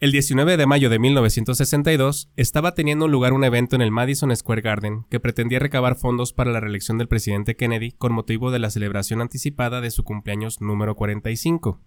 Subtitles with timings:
[0.00, 4.62] El 19 de mayo de 1962 estaba teniendo lugar un evento en el Madison Square
[4.62, 8.70] Garden que pretendía recabar fondos para la reelección del presidente Kennedy con motivo de la
[8.70, 11.78] celebración anticipada de su cumpleaños número 45.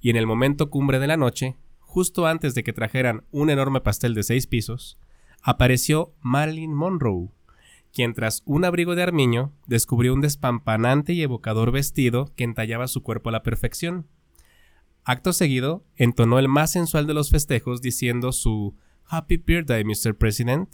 [0.00, 3.80] Y en el momento cumbre de la noche, justo antes de que trajeran un enorme
[3.80, 4.98] pastel de seis pisos,
[5.40, 7.28] apareció Marilyn Monroe,
[7.92, 13.04] quien tras un abrigo de armiño descubrió un despampanante y evocador vestido que entallaba su
[13.04, 14.08] cuerpo a la perfección.
[15.04, 18.76] Acto seguido, entonó el más sensual de los festejos diciendo su
[19.06, 20.14] Happy Birthday, Mr.
[20.16, 20.68] President,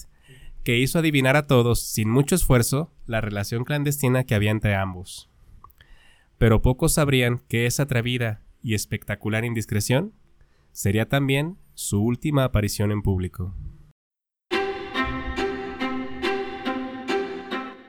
[0.64, 5.30] que hizo adivinar a todos, sin mucho esfuerzo, la relación clandestina que había entre ambos.
[6.38, 10.12] Pero pocos sabrían que esa atrevida y espectacular indiscreción
[10.72, 13.54] sería también su última aparición en público.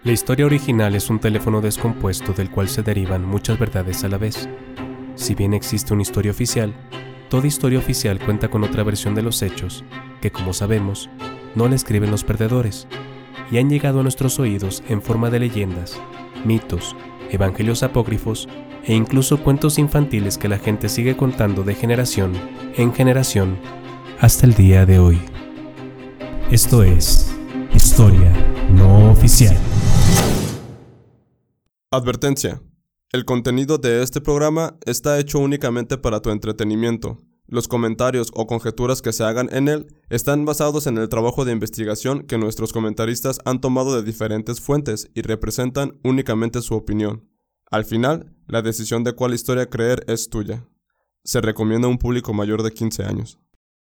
[0.04, 4.17] La historia original es un teléfono descompuesto del cual se derivan muchas verdades a la
[4.17, 4.48] vez.
[5.17, 6.73] Si bien existe una historia oficial,
[7.30, 9.84] toda historia oficial cuenta con otra versión de los hechos,
[10.21, 11.09] que como sabemos,
[11.55, 12.88] no la escriben los perdedores,
[13.52, 16.00] y han llegado a nuestros oídos en forma de leyendas,
[16.45, 16.95] mitos,
[17.31, 18.47] evangelios apócrifos
[18.86, 22.33] e incluso cuentos infantiles que la gente sigue contando de generación
[22.75, 23.58] en generación
[24.20, 25.20] hasta el día de hoy.
[26.52, 27.36] Esto es
[27.73, 28.31] Historia
[28.72, 29.58] No Oficial.
[31.92, 32.61] Advertencia.
[33.13, 37.17] El contenido de este programa está hecho únicamente para tu entretenimiento.
[37.47, 41.53] Los comentarios o conjeturas que se hagan en él están basados en el trabajo de
[41.53, 47.30] investigación que nuestros comentaristas han tomado de diferentes fuentes y representan únicamente su opinión.
[47.72, 50.67] Al final, la decisión de cuál historia creer es tuya.
[51.23, 53.39] Se recomienda a un público mayor de 15 años.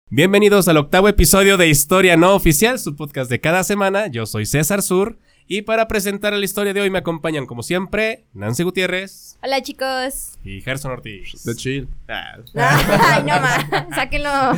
[0.09, 4.07] Bienvenidos al octavo episodio de Historia No Oficial, su podcast de cada semana.
[4.07, 8.25] Yo soy César Sur y para presentar la historia de hoy me acompañan como siempre
[8.33, 10.37] Nancy Gutiérrez Hola chicos.
[10.43, 11.43] y Gerson Ortiz.
[11.43, 11.87] De chill.
[12.07, 13.65] Ah, Ay, no más.
[13.95, 14.29] Sáquenlo.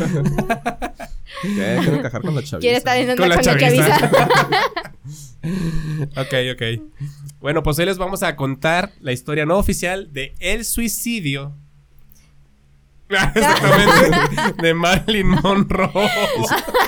[1.42, 1.78] ¿Qué?
[1.82, 2.60] Quiero encajar con la chaviza.
[2.60, 4.00] Quiere estar en onda Con con la la chaviza.
[4.00, 4.30] chaviza.
[6.22, 6.64] ok, ok.
[7.40, 11.56] Bueno, pues hoy les vamos a contar la historia no oficial de el suicidio.
[13.36, 14.62] Exactamente.
[14.62, 15.92] de Marilyn Monroe.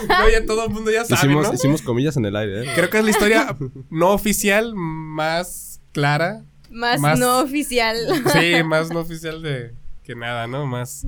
[0.07, 1.53] No, ya todo el mundo ya sabe, Hicimos, ¿no?
[1.55, 2.71] hicimos comillas en el aire, ¿eh?
[2.75, 3.55] Creo que es la historia
[3.89, 6.43] no oficial más clara.
[6.69, 7.97] Más, Más- no oficial.
[8.33, 9.73] Sí, más no oficial de
[10.03, 10.65] que nada, ¿no?
[10.67, 11.07] Más.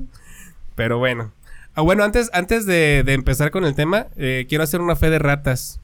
[0.74, 1.32] Pero bueno.
[1.74, 5.08] Ah, bueno, antes, antes de, de empezar con el tema, eh, quiero hacer una fe
[5.10, 5.80] de ratas.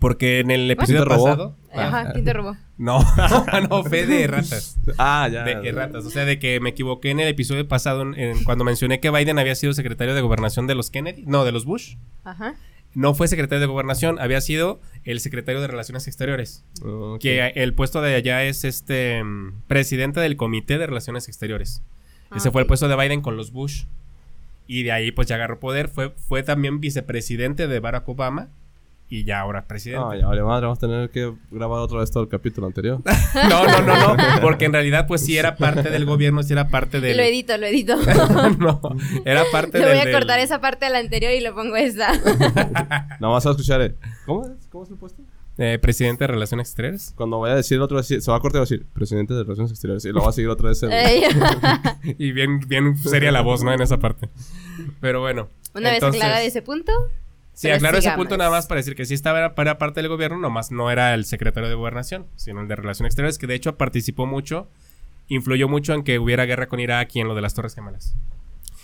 [0.00, 1.24] Porque en el episodio te robó?
[1.24, 1.56] pasado.
[1.72, 2.56] Ajá, ¿quién te robó?
[2.76, 2.98] No,
[3.70, 4.76] no, fe de ratas.
[4.98, 5.44] Ah, ya.
[5.44, 6.04] De erratas.
[6.04, 9.10] O sea, de que me equivoqué en el episodio pasado en- en- cuando mencioné que
[9.10, 11.22] Biden había sido secretario de gobernación de los Kennedy.
[11.26, 11.94] No, de los Bush.
[12.24, 12.54] Ajá.
[12.94, 16.64] No fue secretario de gobernación, había sido el secretario de Relaciones Exteriores.
[17.20, 21.82] Que el puesto de allá es este mm, presidente del Comité de Relaciones Exteriores.
[22.30, 23.84] Ah, Ese fue el puesto de Biden con los Bush.
[24.66, 25.88] Y de ahí pues ya agarró poder.
[25.88, 28.48] Fue, fue también vicepresidente de Barack Obama.
[29.08, 30.04] Y ya ahora presidente.
[30.10, 33.00] Ah, ya vale madre, vamos a tener que grabar otra vez todo el capítulo anterior.
[33.48, 34.40] No, no, no, no.
[34.40, 37.16] Porque en realidad pues sí era parte del gobierno, sí era parte del...
[37.16, 37.96] Lo edito, lo edito.
[38.58, 38.80] no,
[39.24, 39.92] era parte Le del...
[39.94, 42.12] voy a del- cortar esa parte de la anterior y le pongo esta.
[42.14, 43.82] Nada más a escuchar.
[43.82, 43.94] eh,
[44.26, 44.66] ¿Cómo es?
[44.70, 45.22] ¿Cómo es el puesto?
[45.58, 47.12] eh, presidente de Relaciones Exteriores.
[47.16, 49.42] Cuando vaya a decir otro, se va a cortar y va a decir presidente de
[49.44, 50.82] Relaciones Exteriores y lo va a seguir otra vez.
[50.82, 50.90] en-.
[52.18, 53.72] Y bien, bien seria la voz, ¿no?
[53.72, 54.28] En esa parte.
[55.00, 55.48] Pero bueno.
[55.74, 56.92] Una vez aclarado ese punto.
[57.54, 60.08] Sí, Pero aclaro ese punto nada más para decir que sí estaba era parte del
[60.08, 63.54] gobierno, nomás no era el secretario de gobernación, sino el de Relaciones Exteriores, que de
[63.54, 64.68] hecho participó mucho,
[65.28, 68.16] influyó mucho en que hubiera guerra con Irak y en lo de las Torres Gemelas.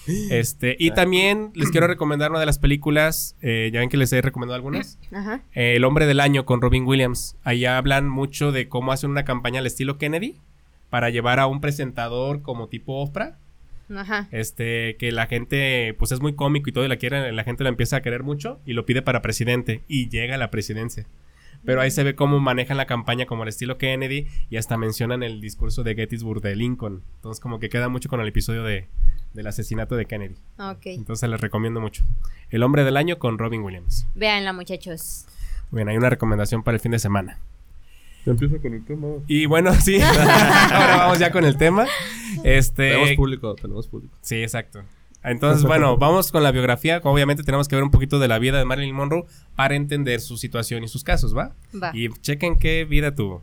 [0.30, 4.12] Este, y también les quiero recomendar una de las películas, eh, ya ven que les
[4.12, 5.42] he recomendado algunas, Ajá.
[5.54, 7.36] eh, El hombre del año con Robin Williams.
[7.44, 10.40] Ahí hablan mucho de cómo hacen una campaña al estilo Kennedy
[10.88, 13.38] para llevar a un presentador como tipo Oprah
[13.94, 14.28] Ajá.
[14.30, 17.64] este, que la gente, pues es muy cómico y todo, y la quiere, la gente
[17.64, 21.06] lo empieza a querer mucho y lo pide para presidente y llega a la presidencia.
[21.64, 25.22] Pero ahí se ve cómo manejan la campaña como el estilo Kennedy y hasta mencionan
[25.22, 27.02] el discurso de Gettysburg de Lincoln.
[27.16, 28.88] Entonces como que queda mucho con el episodio de,
[29.34, 30.36] del asesinato de Kennedy.
[30.58, 30.86] Ok.
[30.86, 32.04] Entonces les recomiendo mucho.
[32.48, 34.06] El hombre del año con Robin Williams.
[34.14, 35.26] Véanla, muchachos.
[35.70, 37.38] Bueno, hay una recomendación para el fin de semana.
[38.26, 39.06] Empieza con el tema.
[39.26, 41.86] Y bueno, sí, ahora vamos ya con el tema.
[42.44, 44.16] Este, Tenemos público, tenemos público.
[44.20, 44.82] Sí, exacto.
[45.22, 47.00] Entonces, bueno, vamos con la biografía.
[47.04, 49.24] Obviamente tenemos que ver un poquito de la vida de Marilyn Monroe
[49.54, 51.54] para entender su situación y sus casos, ¿va?
[51.74, 51.90] Va.
[51.94, 53.42] Y chequen qué vida tuvo.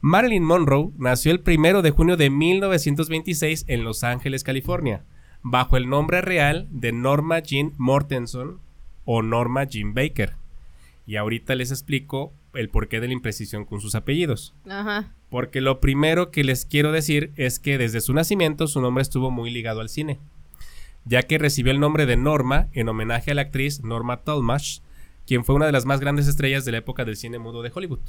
[0.00, 5.04] Marilyn Monroe nació el primero de junio de 1926 en Los Ángeles, California,
[5.42, 8.60] bajo el nombre real de Norma Jean Mortenson
[9.04, 10.34] o Norma Jean Baker.
[11.06, 14.54] Y ahorita les explico el porqué de la imprecisión con sus apellidos.
[14.68, 15.12] Ajá.
[15.30, 19.30] Porque lo primero que les quiero decir es que desde su nacimiento su nombre estuvo
[19.30, 20.18] muy ligado al cine.
[21.04, 24.80] ya que recibió el nombre de Norma en homenaje a la actriz Norma Talmadge,
[25.24, 27.70] quien fue una de las más grandes estrellas de la época del cine mudo de
[27.72, 28.00] Hollywood.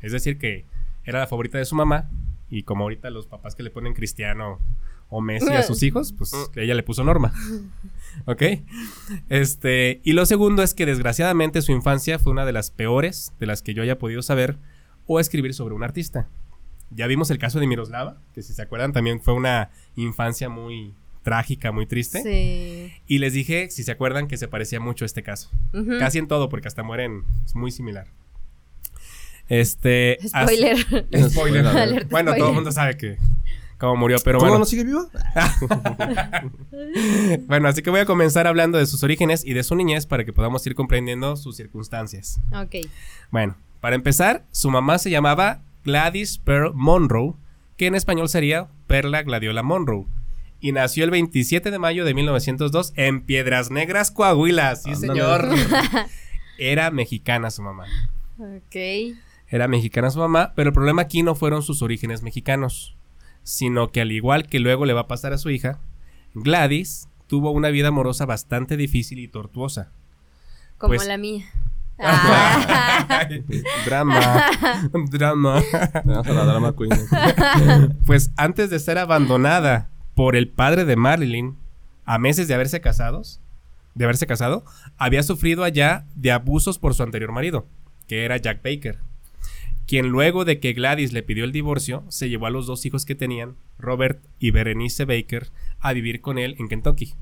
[0.00, 0.66] Es decir, que
[1.04, 2.10] era la favorita de su mamá
[2.50, 4.58] y como ahorita los papás que le ponen Cristiano
[5.08, 7.32] o Messi a sus hijos, pues ella le puso Norma.
[8.26, 8.42] ¿Ok?
[9.28, 13.46] Este, y lo segundo es que desgraciadamente su infancia fue una de las peores de
[13.46, 14.56] las que yo haya podido saber
[15.06, 16.28] o escribir sobre un artista.
[16.90, 20.94] Ya vimos el caso de Miroslava, que si se acuerdan también fue una infancia muy
[21.22, 22.22] trágica, muy triste.
[22.22, 22.92] Sí.
[23.06, 25.50] Y les dije, si se acuerdan, que se parecía mucho a este caso.
[25.98, 27.24] Casi en todo, porque hasta mueren.
[27.44, 28.06] Es muy similar.
[29.48, 30.18] Este.
[30.32, 30.78] as- Spoiler.
[31.30, 32.06] Spoiler.
[32.10, 33.18] Bueno, todo el mundo sabe que.
[33.78, 34.60] Cómo murió, pero ¿Cómo bueno.
[34.60, 35.06] no sigue viva?
[37.46, 40.24] Bueno, así que voy a comenzar hablando de sus orígenes y de su niñez para
[40.24, 42.40] que podamos ir comprendiendo sus circunstancias.
[42.54, 42.86] Ok.
[43.30, 47.34] Bueno, para empezar, su mamá se llamaba Gladys Pearl Monroe,
[47.76, 50.06] que en español sería Perla Gladiola Monroe.
[50.60, 54.74] Y nació el 27 de mayo de 1902 en Piedras Negras, Coahuila.
[54.76, 55.06] Sí, Ándale.
[55.12, 55.48] señor.
[56.58, 57.84] Era mexicana su mamá.
[58.38, 58.76] Ok.
[59.48, 62.96] Era mexicana su mamá, pero el problema aquí no fueron sus orígenes mexicanos,
[63.44, 65.78] sino que al igual que luego le va a pasar a su hija,
[66.34, 69.92] Gladys tuvo una vida amorosa bastante difícil y tortuosa.
[70.78, 71.44] Como Pues- la mía.
[71.96, 73.28] Ah.
[73.86, 74.44] drama,
[75.10, 75.62] drama.
[76.04, 77.98] Vamos a la drama queen.
[78.06, 81.56] Pues antes de ser abandonada por el padre de Marilyn,
[82.04, 83.40] a meses de haberse casados,
[83.94, 84.64] de haberse casado,
[84.98, 87.66] había sufrido allá de abusos por su anterior marido,
[88.08, 88.98] que era Jack Baker,
[89.86, 93.04] quien luego de que Gladys le pidió el divorcio, se llevó a los dos hijos
[93.04, 95.48] que tenían, Robert y Berenice Baker,
[95.80, 97.14] a vivir con él en Kentucky.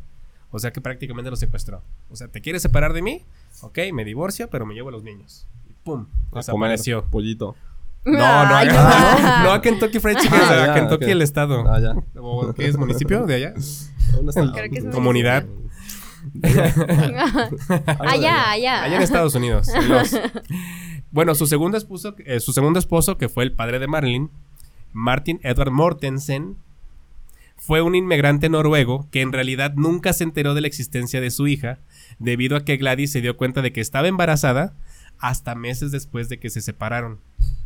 [0.50, 1.82] O sea que prácticamente los secuestró.
[2.10, 3.22] O sea, ¿te quieres separar de mí?
[3.62, 5.46] Ok, me divorcio, pero me llevo a los niños.
[5.68, 6.06] Y ¡Pum!
[6.34, 6.98] Desapareció.
[7.00, 7.56] comer Pollito.
[8.04, 11.64] No, no, Ay, a- no a Kentucky Fried Chicken, Ah, a Kentucky el estado.
[11.68, 11.94] Ah, ya.
[12.20, 13.54] ¿O qué es municipio de allá?
[13.54, 15.46] Creo que es Comunidad.
[17.98, 18.82] allá, allá.
[18.84, 19.68] Allá en Estados Unidos.
[19.68, 20.12] en los-
[21.12, 24.30] Bueno, su segundo esposo, eh, su segundo esposo, que fue el padre de Marilyn,
[24.92, 26.56] Martin Edward Mortensen,
[27.56, 31.46] fue un inmigrante noruego que en realidad nunca se enteró de la existencia de su
[31.46, 31.78] hija,
[32.18, 34.74] debido a que Gladys se dio cuenta de que estaba embarazada
[35.18, 37.20] hasta meses después de que se separaron,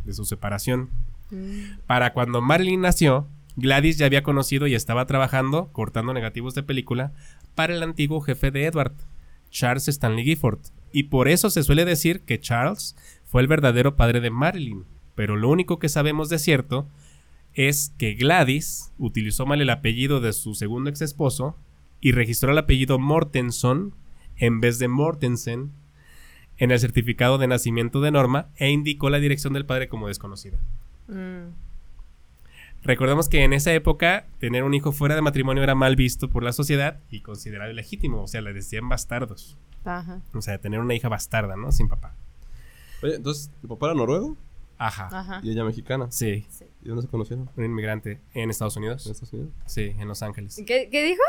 [0.05, 0.91] de su separación.
[1.31, 1.79] Mm.
[1.87, 7.13] Para cuando Marilyn nació, Gladys ya había conocido y estaba trabajando, cortando negativos de película,
[7.55, 8.93] para el antiguo jefe de Edward,
[9.51, 10.59] Charles Stanley Gifford.
[10.93, 14.85] Y por eso se suele decir que Charles fue el verdadero padre de Marilyn.
[15.15, 16.89] Pero lo único que sabemos de cierto
[17.55, 21.57] es que Gladys utilizó mal el apellido de su segundo ex esposo
[22.01, 23.95] y registró el apellido Mortenson
[24.37, 25.73] en vez de Mortensen
[26.59, 30.59] en el certificado de nacimiento de Norma e indicó la dirección del padre como desconocida.
[31.09, 31.53] Mm.
[32.83, 36.43] Recordemos que en esa época tener un hijo fuera de matrimonio era mal visto por
[36.43, 39.57] la sociedad y considerado ilegítimo, o sea, le decían bastardos.
[39.85, 40.21] Ajá.
[40.35, 41.73] O sea, tener una hija bastarda, ¿no?
[41.73, 42.15] Sin papá.
[43.03, 44.37] Oye, entonces, ¿tu papá era noruego?
[44.79, 45.09] Ajá.
[45.11, 45.41] Ajá.
[45.43, 46.07] Y ella mexicana.
[46.11, 46.47] Sí,
[46.83, 47.49] ¿Y dónde se conocieron?
[47.57, 49.07] un inmigrante en Estados ¿En Unidos.
[49.07, 49.51] Estados Unidos?
[49.67, 50.57] Sí, en Los Ángeles.
[50.67, 51.23] ¿Qué, qué dijo?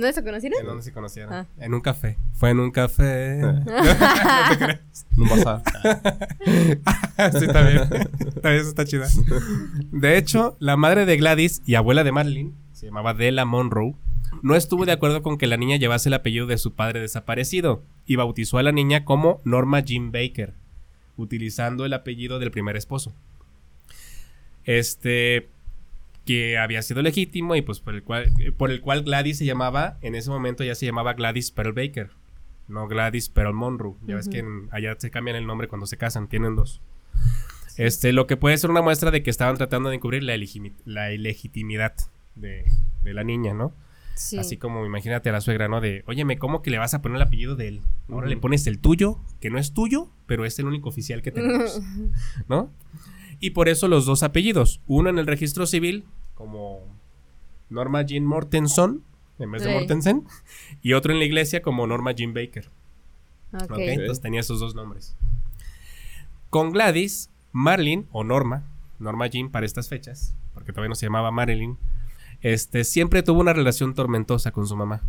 [0.00, 0.60] ¿No se conocieron?
[0.60, 1.32] ¿En dónde se conocieron?
[1.32, 1.46] Ah.
[1.58, 2.18] En un café.
[2.32, 3.40] Fue en un café.
[5.16, 5.62] No pasa.
[7.38, 7.88] sí, está bien.
[7.88, 9.06] También eso está chida.
[9.92, 13.94] De hecho, la madre de Gladys y abuela de Marilyn, se llamaba Della Monroe,
[14.42, 17.82] no estuvo de acuerdo con que la niña llevase el apellido de su padre desaparecido
[18.04, 20.54] y bautizó a la niña como Norma Jean Baker,
[21.16, 23.14] utilizando el apellido del primer esposo.
[24.64, 25.48] Este
[26.24, 29.96] que había sido legítimo y pues por el cual por el cual Gladys se llamaba
[30.02, 32.10] en ese momento ya se llamaba Gladys Pearl Baker,
[32.66, 33.94] no Gladys Pearl Monroe.
[34.06, 36.80] Ya ves que en- allá se cambian el nombre cuando se casan, tienen dos.
[37.76, 40.34] Este, lo que puede ser una muestra de que estaban tratando de encubrir la,
[40.84, 41.94] la ilegitimidad
[42.34, 42.64] de,
[43.02, 43.72] de la niña, ¿no?
[44.16, 44.38] Sí.
[44.38, 45.80] Así como imagínate a la suegra, ¿no?
[45.80, 47.82] De, óyeme, ¿cómo que le vas a poner el apellido de él?
[48.10, 51.30] Ahora le pones el tuyo, que no es tuyo, pero es el único oficial que
[51.32, 51.80] tenemos,
[52.48, 52.70] ¿no?
[53.40, 56.04] Y por eso los dos apellidos, uno en el registro civil
[56.34, 56.80] como
[57.68, 59.04] Norma Jean Mortenson,
[59.38, 59.74] en vez de Sí.
[59.74, 60.24] Mortensen,
[60.82, 62.70] y otro en la iglesia como Norma Jean Baker.
[63.52, 63.62] Ok.
[63.70, 65.14] Ok, Entonces tenía esos dos nombres.
[66.50, 68.64] Con Gladys, Marilyn o Norma,
[68.98, 71.76] Norma Jean para estas fechas, porque todavía no se llamaba Marilyn,
[72.52, 75.02] este, siempre tuvo una relación tormentosa con su mamá.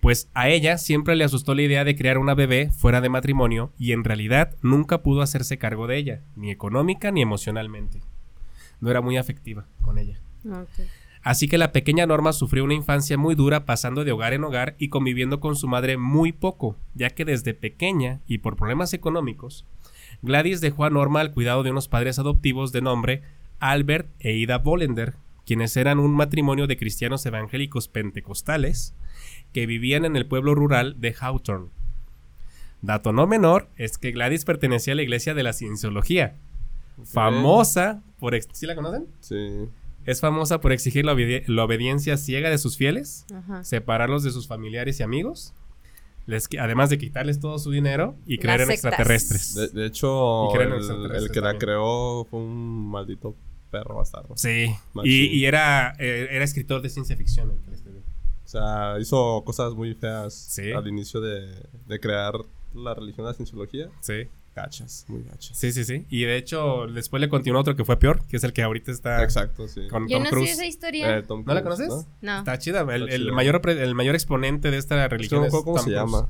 [0.00, 3.70] Pues a ella siempre le asustó la idea de crear una bebé fuera de matrimonio
[3.78, 8.00] y en realidad nunca pudo hacerse cargo de ella, ni económica ni emocionalmente.
[8.80, 10.20] No era muy afectiva con ella.
[11.22, 14.74] Así que la pequeña Norma sufrió una infancia muy dura pasando de hogar en hogar
[14.78, 19.66] y conviviendo con su madre muy poco, ya que desde pequeña y por problemas económicos,
[20.22, 23.22] Gladys dejó a Norma al cuidado de unos padres adoptivos de nombre
[23.60, 25.14] Albert e Ida Bollender,
[25.46, 28.94] quienes eran un matrimonio de cristianos evangélicos pentecostales
[29.52, 31.68] que vivían en el pueblo rural de Hawthorne.
[32.80, 36.36] Dato no menor es que Gladys pertenecía a la iglesia de la cienciología,
[37.04, 38.34] famosa por...
[38.34, 39.06] ex- ¿Sí la conocen?
[39.20, 39.68] Sí.
[40.04, 43.62] Es famosa por exigir la, obedi- la obediencia ciega de sus fieles, Ajá.
[43.64, 45.54] separarlos de sus familiares y amigos,
[46.26, 48.90] les además de quitarles todo su dinero y creer Las en sectas.
[48.92, 49.54] extraterrestres.
[49.54, 53.34] De, de hecho, Y creen en el, extraterrestres el que la creó fue un maldito
[53.72, 54.34] perro bastardo.
[54.36, 57.50] Sí, y, y era, eh, era escritor de ciencia ficción.
[57.50, 58.00] el que escribió.
[58.44, 60.70] O sea, hizo cosas muy feas Sí.
[60.70, 62.34] al inicio de, de crear
[62.74, 63.88] la religión de la cienciología.
[64.00, 65.56] Sí, Gachas, muy gachas.
[65.58, 66.04] sí, sí, sí.
[66.10, 68.92] Y de hecho, después le continuó otro que fue peor, que es el que ahorita
[68.92, 69.88] está Exacto, sí.
[69.88, 71.16] con Yo Tom no sé esa historia.
[71.16, 71.88] Eh, Tom ¿No la conoces?
[72.20, 72.38] no.
[72.40, 72.82] Está chida.
[72.82, 75.64] El, Está el mayor, el mayor exponente de esta Es que religión no es acuerdo
[75.64, 76.28] cómo Tom se llama.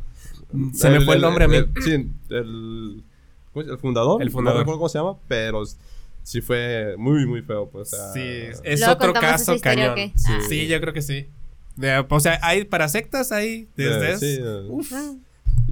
[0.75, 1.57] Se me fue el nombre a mí.
[1.85, 3.03] sí, el,
[3.53, 3.69] ¿cómo es?
[3.73, 4.23] el fundador.
[4.23, 4.59] El fundador.
[4.59, 5.65] No recuerdo cómo se llama, pero
[6.23, 7.69] sí fue muy, muy feo.
[7.71, 8.21] Pues, o sea, Sí,
[8.65, 9.97] es Luego otro caso cañón.
[10.17, 10.29] Sí.
[10.29, 10.41] Ah.
[10.49, 11.29] Sí, yo creo que sí.
[11.77, 14.93] De- o sea, hay para sectas hay desde sí, uf.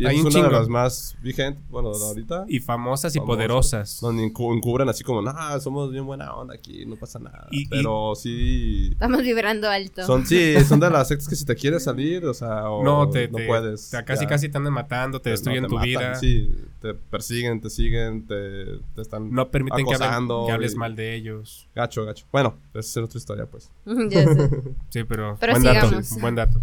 [0.01, 0.47] Y hay es un una chingo.
[0.49, 2.45] de las más vigentes, bueno, de ahorita.
[2.49, 4.01] y famosas y famosas, poderosas.
[4.01, 7.47] Donde encu- encubren así como, nah, somos bien buena onda aquí, no pasa nada.
[7.51, 8.89] Y- y- pero sí.
[8.93, 10.05] Estamos vibrando alto.
[10.07, 13.09] Son, sí, son de las sectas que si te quieres salir, o sea, o no,
[13.11, 13.91] te, no te- puedes.
[13.91, 14.29] te- casi ya.
[14.29, 16.15] casi te andan matando, te No, destruyen te tu matan, vida.
[16.17, 18.65] Sí, te persiguen, te siguen, te,
[18.95, 21.69] te están No permiten que, hablen- que hables y- mal de ellos.
[21.75, 22.27] Gacho, gacho.
[22.33, 23.71] Bueno, esa es otra historia, pues.
[24.09, 24.51] ya sé.
[24.89, 25.87] Sí, pero, Pero buen dato.
[25.89, 26.21] sigamos.
[26.21, 26.61] Buen dato.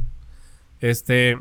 [0.80, 1.38] Este.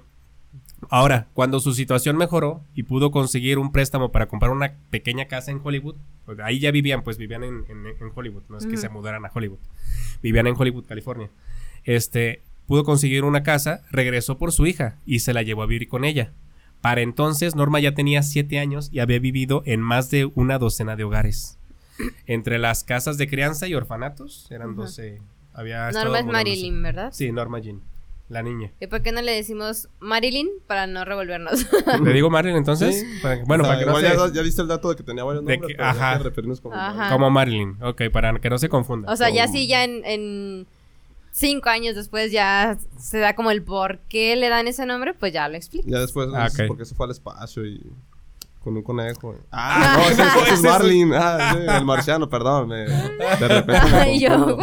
[0.90, 5.50] Ahora, cuando su situación mejoró y pudo conseguir un préstamo para comprar una pequeña casa
[5.50, 8.76] en Hollywood, pues, ahí ya vivían, pues vivían en, en- en Hollywood, no es que
[8.76, 9.58] se mudaran a Hollywood,
[10.22, 11.30] vivían en Hollywood, California.
[11.84, 15.88] Este, pudo conseguir una casa, regresó por su hija y se la llevó a vivir
[15.88, 16.32] con ella.
[16.82, 20.94] Para entonces, Norma ya tenía siete años y había vivido en más de una docena
[20.94, 21.58] de hogares.
[22.26, 24.82] Entre las casas de crianza y orfanatos, eran Ujú.
[24.82, 25.20] 12.
[25.54, 26.26] Había estado Norma es.
[26.26, 27.12] Marilyn, ¿verdad?
[27.12, 27.80] Sí, Norma Jean,
[28.28, 28.72] la niña.
[28.80, 31.66] ¿Y por qué no le decimos Marilyn para no revolvernos?
[32.04, 33.00] ¿Le digo Marilyn entonces?
[33.00, 33.18] Sí.
[33.22, 34.16] Para- bueno, O sea, para que no se...
[34.16, 36.18] ya, ya diste el dato de que tenía varios nombres, que- pero ya ajá.
[36.18, 37.10] que referirnos como Ajá.
[37.12, 39.12] Como Marilyn, ok, para que no se confunda.
[39.12, 40.66] o sea, ya sí, ya en, en
[41.30, 45.32] cinco años después ya se da como el por qué le dan ese nombre, pues
[45.32, 45.88] ya lo explico.
[45.88, 46.66] Ya después, Ah, es ok.
[46.68, 47.80] porque se fue al espacio y
[48.66, 49.32] con un conejo.
[49.52, 49.94] Ah.
[49.94, 51.12] Ah, no, ese, ese es Marlin.
[51.14, 52.68] Ah, sí, el marciano, perdón.
[52.68, 53.90] me- de repente.
[53.92, 54.58] me yo.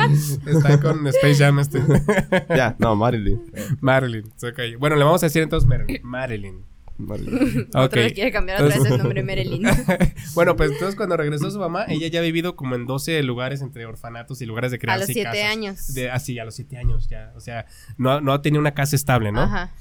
[0.45, 1.81] Está con Space Jam este.
[2.49, 3.41] Ya, no, Marilyn.
[3.79, 4.77] Marilyn, ok.
[4.77, 6.01] Bueno, le vamos a decir entonces Marilyn.
[6.03, 6.65] Marilyn.
[6.97, 7.69] Marilyn.
[7.73, 7.75] Ok.
[7.75, 9.63] Otro le quiere cambiar otra vez el nombre Marilyn.
[10.35, 13.61] bueno, pues entonces cuando regresó su mamá, ella ya ha vivido como en 12 lugares
[13.61, 15.45] entre orfanatos y lugares de A crianza los y siete casas.
[15.51, 15.93] años.
[15.93, 17.31] De, así, a los siete años ya.
[17.35, 17.67] O sea,
[17.97, 19.41] no, no tenía una casa estable, ¿no?
[19.43, 19.71] Ajá.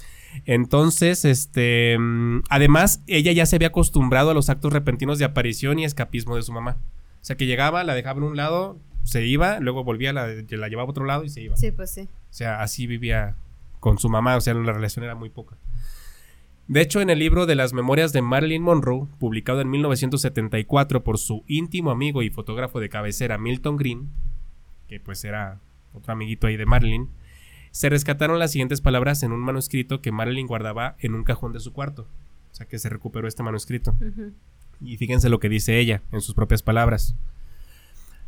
[0.45, 1.97] Entonces, este,
[2.49, 6.43] además, ella ya se había acostumbrado a los actos repentinos de aparición y escapismo de
[6.43, 6.79] su mamá.
[7.21, 10.69] O sea, que llegaba, la dejaba en un lado, se iba, luego volvía, la, la
[10.69, 11.57] llevaba a otro lado y se iba.
[11.57, 12.03] Sí, pues sí.
[12.03, 13.37] O sea, así vivía
[13.81, 15.57] con su mamá, o sea, la relación era muy poca.
[16.69, 21.19] De hecho, en el libro de las memorias de Marilyn Monroe, publicado en 1974 por
[21.19, 24.11] su íntimo amigo y fotógrafo de cabecera Milton Green,
[24.89, 25.61] que pues era
[25.93, 27.11] otro amiguito ahí de Marilyn,
[27.73, 31.61] se rescataron las siguientes palabras en un manuscrito que Marilyn guardaba en un cajón de
[31.61, 32.07] su cuarto.
[32.53, 33.97] O sea, que se recuperó este manuscrito.
[34.81, 37.17] Y fíjense lo que dice ella en sus propias palabras.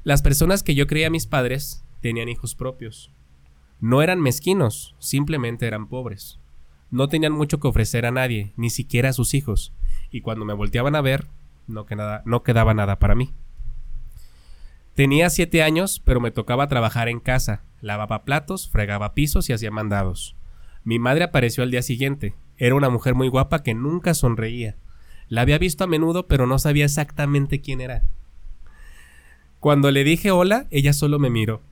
[0.02, 3.10] Las personas que yo creía mis padres tenían hijos propios.
[3.80, 6.38] No eran mezquinos, simplemente eran pobres.
[6.90, 9.72] No tenían mucho que ofrecer a nadie, ni siquiera a sus hijos,
[10.10, 11.26] y cuando me volteaban a ver,
[11.66, 13.32] no, que nada, no quedaba nada para mí.
[14.94, 19.72] Tenía siete años, pero me tocaba trabajar en casa, lavaba platos, fregaba pisos y hacía
[19.72, 20.36] mandados.
[20.84, 22.34] Mi madre apareció al día siguiente.
[22.58, 24.76] Era una mujer muy guapa que nunca sonreía.
[25.28, 28.04] La había visto a menudo, pero no sabía exactamente quién era.
[29.58, 31.62] Cuando le dije hola, ella solo me miró.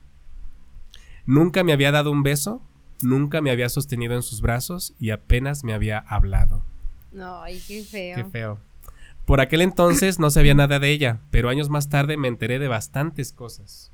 [1.25, 2.61] Nunca me había dado un beso,
[3.01, 6.65] nunca me había sostenido en sus brazos y apenas me había hablado.
[7.13, 8.15] No, ay, qué feo.
[8.17, 8.59] Qué feo.
[9.25, 12.67] Por aquel entonces no sabía nada de ella, pero años más tarde me enteré de
[12.67, 13.91] bastantes cosas.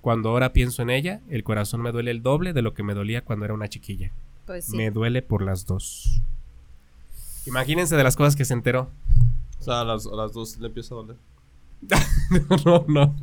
[0.00, 2.94] Cuando ahora pienso en ella, el corazón me duele el doble de lo que me
[2.94, 4.12] dolía cuando era una chiquilla.
[4.46, 4.76] Pues sí.
[4.76, 6.22] Me duele por las dos.
[7.46, 8.90] Imagínense de las cosas que se enteró.
[9.60, 11.16] O sea, a las, a las dos le empieza a doler.
[12.64, 13.16] no, no.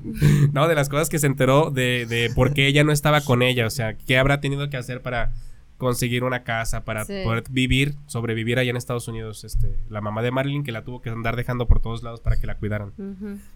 [0.52, 3.42] No, de las cosas que se enteró de, de por qué ella no estaba con
[3.42, 3.68] ella.
[3.68, 5.32] O sea, qué habrá tenido que hacer para
[5.78, 7.22] conseguir una casa, para Sí.
[7.24, 9.44] poder vivir, sobrevivir allá en Estados Unidos.
[9.44, 12.38] Este, la mamá de Marilyn que la tuvo que andar dejando por todos lados para
[12.38, 12.94] que la cuidaran.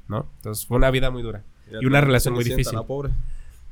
[0.08, 0.28] ¿no?
[0.38, 1.44] Entonces fue una vida muy dura.
[1.82, 2.76] Y una relación muy difícil.
[2.76, 3.12] La pobre.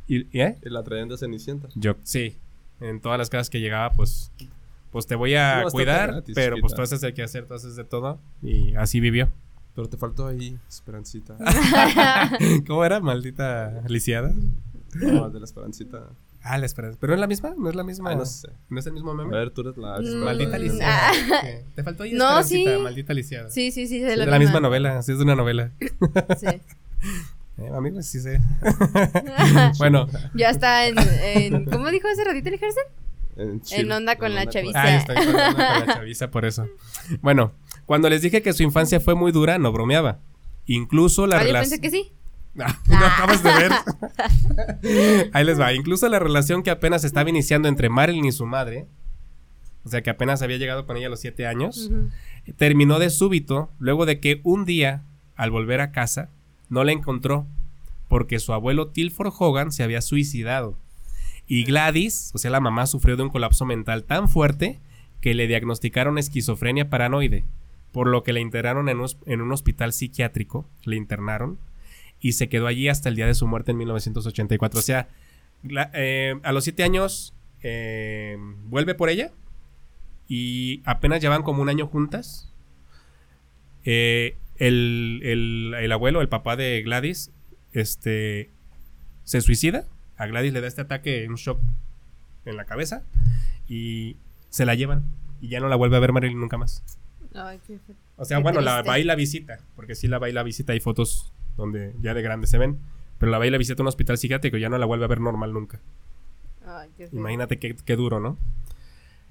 [0.08, 0.58] ¿Y, y, eh?
[0.64, 1.68] Y la traían de Cenicienta.
[1.76, 2.38] Yo, sí.
[2.80, 4.32] En todas las casas que llegaba, pues,
[4.92, 7.54] pues te voy a No, cuidar, gratis, pero pues tú haces el que hacer, tú
[7.54, 8.20] haces de todo.
[8.42, 9.30] Y así vivió.
[9.76, 11.38] Pero te faltó ahí, Esperancita.
[12.68, 13.00] ¿Cómo era?
[13.00, 14.34] Maldita lisiada.
[14.94, 16.10] No, de la Esperancita.
[16.48, 16.98] Ah, la esperanza.
[17.02, 17.56] ¿Pero no es la misma?
[17.58, 18.12] ¿No es la misma?
[18.12, 18.50] Ah, no sé.
[18.70, 19.32] ¿No es el mismo A meme?
[19.36, 20.00] ver, tú eres la...
[20.00, 21.10] Mm, Maldita lisiada.
[21.10, 21.42] ah.
[21.74, 22.66] Te faltó ahí No, sí.
[22.82, 23.50] maldita lisiada.
[23.50, 25.72] Sí, sí, sí, Es de de la, la misma novela, sí es de una novela.
[26.38, 26.48] Sí.
[27.58, 28.42] Eh, amigos, sí sé.
[29.78, 32.84] bueno, Ya está en, en- ¿Cómo dijo ese ratito el Gerson?
[33.38, 34.82] En, En onda con la onda chaviza.
[34.82, 36.68] ahí estoy contando con la chaviza por eso.
[37.22, 37.54] Bueno,
[37.86, 40.20] cuando les dije que su infancia fue muy dura, no bromeaba.
[40.66, 41.70] Incluso la Ah, yo relación.
[41.70, 42.12] pensé que sí.
[42.60, 43.72] Ah, no acabas de ver.
[45.34, 45.74] Ahí les va.
[45.74, 48.88] Incluso la relación que apenas estaba iniciando entre Marilyn y su madre,
[49.84, 51.92] o sea que apenas había llegado con ella a los siete años,
[52.58, 55.04] terminó de súbito luego de que un día,
[55.36, 56.30] al volver a casa,
[56.70, 57.46] no la encontró
[58.08, 60.78] porque su abuelo Tilford Hogan se había suicidado.
[61.48, 64.80] Y Gladys, o sea, la mamá, sufrió de un colapso mental tan fuerte
[65.22, 67.46] que le diagnosticaron esquizofrenia paranoide,
[67.92, 71.60] por lo que la internaron en un, en un hospital psiquiátrico, le internaron,
[72.28, 74.80] y se quedó allí hasta el día de su muerte en 1984.
[74.80, 75.08] O sea,
[75.94, 79.32] eh, a los siete años eh, vuelve por ella
[80.28, 82.52] y apenas llevan como un año juntas.
[83.84, 87.32] Eh, el, el- el abuelo, el papá de Gladys,
[87.74, 88.50] este,
[89.24, 89.86] se suicida.
[90.18, 91.60] A Gladys le da este ataque, un shock
[92.46, 93.04] en la cabeza
[93.68, 94.18] y
[94.50, 95.04] se la llevan
[95.42, 96.84] y ya no la vuelve a ver Marilyn nunca más.
[97.36, 100.18] Ay, qué fe- O sea, Qué bueno, la va y la visita, porque sí la
[100.20, 102.80] va y la visita, hay fotos donde ya de grande se ven,
[103.18, 105.06] pero la va y la visita a un hospital psiquiátrico y ya no la vuelve
[105.06, 105.82] a ver normal nunca.
[106.66, 106.90] Ay.
[107.12, 108.38] Imagínate qué, qué duro, ¿no?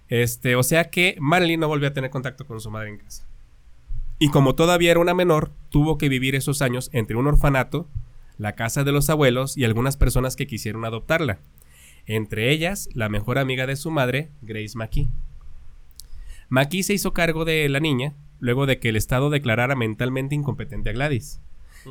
[0.08, 3.26] Este, o sea que Marilyn no volvió a tener contacto con su madre en casa.
[4.18, 7.88] Y como todavía era una menor, tuvo que vivir esos años entre un orfanato,
[8.38, 11.40] la casa de los abuelos y algunas personas que quisieron adoptarla.
[12.06, 15.08] Entre ellas, la mejor amiga de su madre, Grace McKee.
[16.48, 20.90] McKee se hizo cargo de la niña luego de que el Estado declarara mentalmente incompetente
[20.90, 21.40] a Gladys.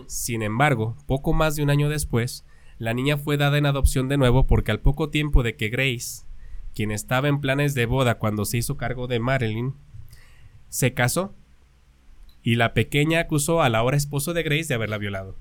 [0.07, 2.45] Sin embargo, poco más de un año después,
[2.77, 6.25] la niña fue dada en adopción de nuevo porque al poco tiempo de que Grace,
[6.73, 9.75] quien estaba en planes de boda cuando se hizo cargo de Marilyn,
[10.69, 11.35] se casó
[12.41, 15.36] y la pequeña acusó al ahora esposo de Grace de haberla violado.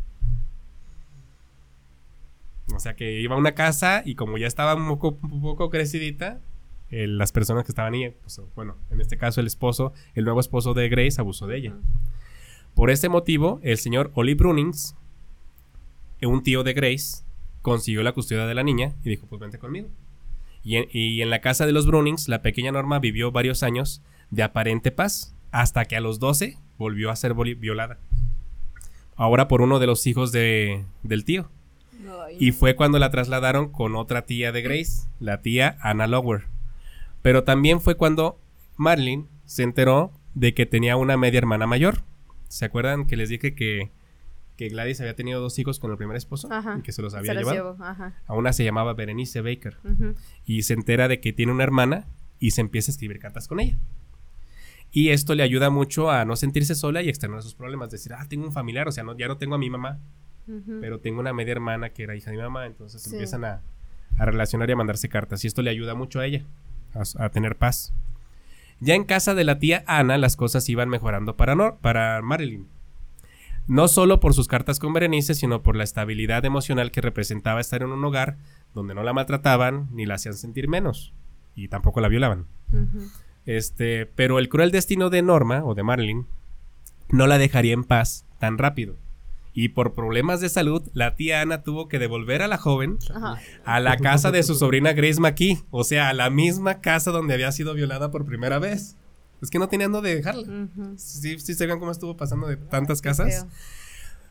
[2.75, 6.41] O sea que iba a una casa y como ya estaba un poco, un crecidita,
[6.91, 10.75] las personas que estaban ahí, pues, bueno, en este caso el esposo, el nuevo esposo
[10.75, 11.75] de Grace abusó de ella.
[12.75, 14.97] Por este motivo, el señor Oli Brunings,
[16.23, 17.25] un tío de Grace,
[17.61, 19.89] consiguió la custodia de la niña y dijo, pues vente conmigo.
[20.65, 24.03] Y en, y en la casa de los Brunings, la pequeña Norma vivió varios años
[24.31, 27.99] de aparente paz, hasta que a los 12 volvió a ser violada.
[29.17, 31.49] Ahora por uno de los hijos de, del tío.
[32.27, 36.47] Ay, Y fue cuando la trasladaron con otra tía de Grace, la tía Anna Lower.
[37.21, 38.41] Pero también fue cuando
[38.77, 42.03] Marilyn se enteró de que tenía una media hermana mayor.
[42.53, 43.91] ¿Se acuerdan que les dije que,
[44.57, 46.49] que Gladys había tenido dos hijos con el primer esposo?
[46.53, 46.77] Ajá.
[46.79, 47.77] Y que se los había Se los llevado.
[47.83, 48.15] Ajá.
[48.27, 49.79] A una se llamaba Berenice Baker.
[50.45, 52.07] Y se entera de que tiene una hermana
[52.39, 53.79] y se empieza a escribir cartas con ella.
[54.91, 57.91] Y esto le ayuda mucho a no sentirse sola y externar sus problemas.
[57.91, 59.99] Decir, ah, tengo un familiar, o sea, no, ya no tengo a mi mamá,
[60.83, 63.13] pero tengo una media hermana que era hija de mi mamá, entonces Sí.
[63.13, 63.63] empiezan a,
[64.19, 65.43] a relacionar y a mandarse cartas.
[65.45, 66.45] Y esto le ayuda mucho a ella,
[66.95, 67.95] a, a tener paz.
[68.85, 72.67] Ya en casa de la tía Ana, las cosas iban mejorando para, Nor- para Marilyn.
[73.69, 77.83] No solo por sus cartas con Berenice, sino por la estabilidad emocional que representaba estar
[77.83, 78.39] en un hogar
[78.75, 81.13] donde no la maltrataban ni la hacían sentir menos.
[81.55, 82.47] Y tampoco la violaban.
[83.47, 86.27] Este, pero el cruel destino de Norma o de Marilyn
[87.11, 88.97] no la dejaría en paz tan rápido.
[89.55, 93.39] Y por problemas de salud, la tía Ana tuvo que devolver a la joven Ajá.
[93.67, 97.35] a la casa de su sobrina Grace McKee, o sea, a la misma casa donde
[97.35, 98.97] había sido violada por primera vez.
[99.43, 100.69] Es que no tenían dónde dejarla.
[100.97, 103.47] Sí, sí se ven cómo estuvo pasando de tantas casas.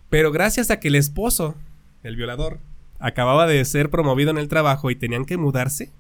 [0.10, 1.56] Pero gracias a que el esposo,
[2.04, 2.60] el violador,
[3.00, 5.92] acababa de ser promovido en el trabajo y tenían que mudarse,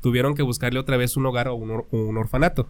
[0.00, 2.68] tuvieron que buscarle otra vez un hogar o un, or- o un orfanato.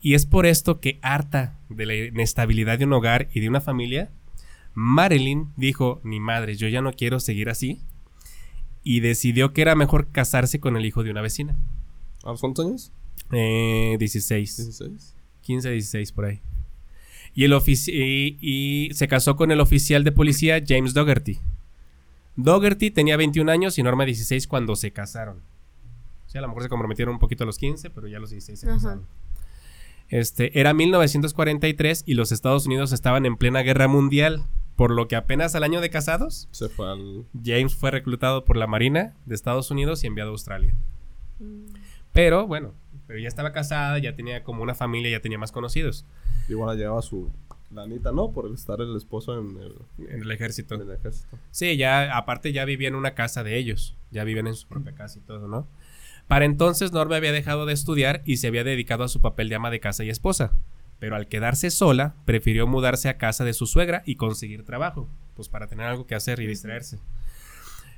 [0.00, 3.60] Y es por esto que, harta de la inestabilidad de un hogar y de una
[3.60, 4.10] familia,
[4.74, 7.80] Marilyn dijo, ni madre, yo ya no quiero seguir así.
[8.84, 11.56] Y decidió que era mejor casarse con el hijo de una vecina.
[12.24, 12.92] ¿A los cuántos años?
[13.30, 14.56] Eh, 16.
[14.56, 15.16] 16.
[15.42, 16.40] 15, 16 por ahí.
[17.34, 21.38] Y, el y, y se casó con el oficial de policía James Dougherty.
[22.36, 25.42] Dougherty tenía 21 años y Norma 16 cuando se casaron.
[26.26, 28.20] O sea, a lo mejor se comprometieron un poquito a los 15, pero ya a
[28.20, 29.06] los 16 se casaron.
[30.08, 34.44] Este, era 1943 y los Estados Unidos estaban en plena guerra mundial,
[34.76, 37.24] por lo que apenas al año de casados, Se fue al.
[37.44, 40.74] James fue reclutado por la Marina de Estados Unidos y enviado a Australia.
[41.38, 41.66] Mm.
[42.12, 42.72] Pero bueno,
[43.06, 46.04] pero ya estaba casada, ya tenía como una familia, ya tenía más conocidos.
[46.48, 47.30] Igual llevaba su.
[47.70, 50.74] La Anita no, por estar el esposo en el, En el ejército.
[50.74, 51.38] en el ejército.
[51.50, 53.96] Sí, ya, aparte ya vivía en una casa de ellos.
[54.10, 55.66] Ya vivían en su propia casa y todo, ¿no?
[56.28, 59.54] Para entonces Norma había dejado de estudiar y se había dedicado a su papel de
[59.54, 60.52] ama de casa y esposa.
[61.02, 65.08] Pero al quedarse sola, prefirió mudarse a casa de su suegra y conseguir trabajo.
[65.34, 67.00] Pues para tener algo que hacer y distraerse.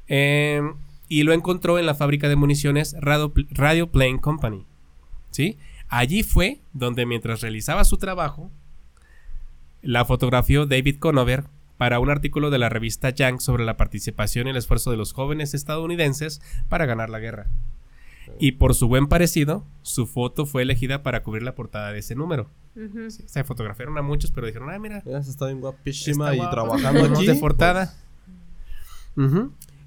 [0.08, 0.62] Eh,
[1.06, 4.64] y lo encontró en la fábrica de municiones Radio, Radio Plane Company.
[5.32, 5.58] ¿Sí?
[5.88, 8.50] Allí fue donde mientras realizaba su trabajo,
[9.82, 11.44] la fotografió David Conover
[11.76, 15.12] para un artículo de la revista Young sobre la participación y el esfuerzo de los
[15.12, 16.40] jóvenes estadounidenses
[16.70, 17.50] para ganar la guerra.
[18.38, 22.14] Y por su buen parecido, su foto fue elegida para cubrir la portada de ese
[22.14, 22.48] número.
[22.74, 26.38] Sí, se fotografiaron a muchos, pero dijeron, ah, mira, Ella está bien guapísima Está y
[26.38, 26.50] guapa.
[26.50, 27.26] trabajando aquí.
[27.26, 27.94] de portada.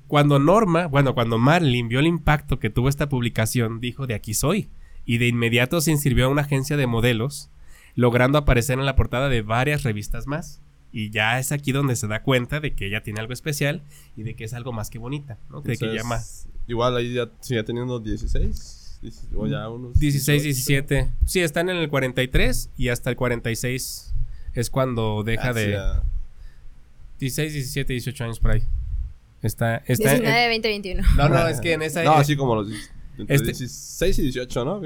[0.07, 4.33] Cuando Norma, bueno, cuando Marlin vio el impacto que tuvo esta publicación, dijo de aquí
[4.33, 4.69] soy.
[5.05, 7.49] Y de inmediato se inscribió a una agencia de modelos,
[7.95, 10.61] logrando aparecer en la portada de varias revistas más.
[10.93, 13.83] Y ya es aquí donde se da cuenta de que ella tiene algo especial
[14.15, 15.61] y de que es algo más que bonita, ¿no?
[15.61, 16.21] De que Entonces, llama
[16.67, 18.86] Igual ahí ya sigue teniendo 16.
[19.01, 20.83] 16, o ya unos 16, 18.
[20.85, 21.11] 17.
[21.25, 24.13] Sí, están en el 43 y hasta el 46
[24.53, 25.71] es cuando deja de...
[25.71, 26.03] ya.
[27.19, 28.63] 16, 17, 18 años por ahí.
[29.41, 31.03] Está, está en- 19, 20, 21.
[31.15, 32.03] No, no, es que en esa.
[32.03, 32.69] No, así como los
[33.17, 34.81] entre Este- 16 y 18, ¿no?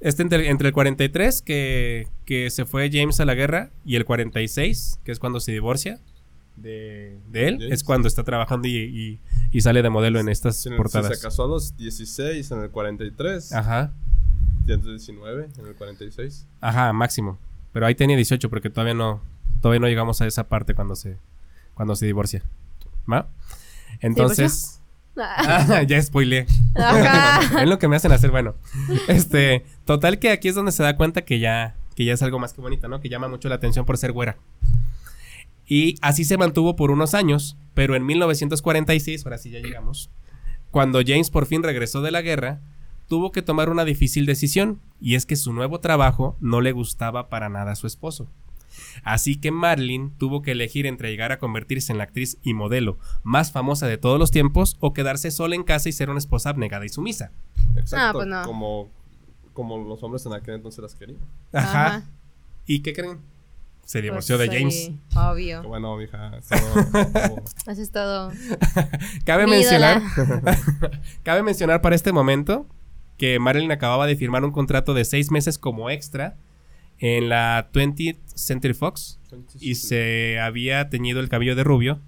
[0.00, 4.04] Este entre, entre el 43, que, que se fue James a la guerra, y el
[4.04, 5.98] 46, que es cuando se divorcia
[6.56, 7.72] de, de él, James.
[7.72, 9.20] es cuando está trabajando y, y-
[9.52, 11.16] y sale de modelo en estas portadas.
[11.18, 13.52] Se casó a los 16 en el 43.
[13.52, 13.92] Ajá,
[14.66, 16.46] 119 en el 46.
[16.60, 17.38] ajá, máximo.
[17.72, 19.20] Pero ahí tenía 18 porque todavía no,
[19.60, 21.18] todavía no llegamos a esa parte cuando se,
[21.74, 22.42] cuando se divorcia.
[23.10, 23.28] ¿Va?
[24.00, 24.80] Entonces.
[25.16, 26.46] Ah, ya spoileé.
[27.62, 28.54] Es lo que me hacen hacer, bueno.
[29.08, 32.38] Este, total que aquí es donde se da cuenta que ya, que ya es algo
[32.38, 33.00] más que bonita, ¿no?
[33.00, 34.36] Que llama mucho la atención por ser güera.
[35.66, 40.10] Y así se mantuvo por unos años, pero en 1946, ahora sí ya llegamos,
[40.70, 42.60] cuando James por fin regresó de la guerra,
[43.08, 47.28] tuvo que tomar una difícil decisión, y es que su nuevo trabajo no le gustaba
[47.28, 48.28] para nada a su esposo.
[49.02, 52.98] Así que Marlene tuvo que elegir entre llegar a convertirse en la actriz y modelo
[53.22, 56.50] más famosa de todos los tiempos o quedarse sola en casa y ser una esposa
[56.50, 57.32] abnegada y sumisa.
[57.76, 58.18] Exacto.
[58.18, 58.42] pues no.
[58.42, 58.90] Como,
[59.52, 61.20] como los hombres en aquel entonces las querían.
[61.52, 61.86] Ajá.
[61.86, 62.10] Ajá.
[62.66, 63.18] ¿Y qué creen?
[63.86, 64.74] Se Pues divorció de James.
[64.74, 65.62] sí, obvio.
[65.62, 66.32] Bueno, mija.
[66.48, 68.32] todo- todo- Eso es todo.
[69.24, 70.02] Cabe Mi mencionar,
[71.22, 72.66] cabe mencionar para este momento
[73.16, 76.36] que Marilyn acababa de firmar un contrato de seis meses como extra
[76.98, 79.18] en la 20th Century Fox
[79.60, 82.00] y se había teñido el cabello de rubio.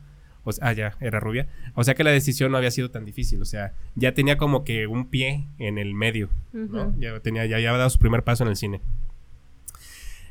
[0.44, 1.46] O sea, ah, ya, era rubia.
[1.74, 3.40] O sea que la decisión no había sido tan difícil.
[3.40, 6.28] O sea, ya tenía como que un pie en el medio.
[6.52, 6.92] ¿no?
[6.98, 8.80] Ya tenía, ya había dado su primer paso en el cine.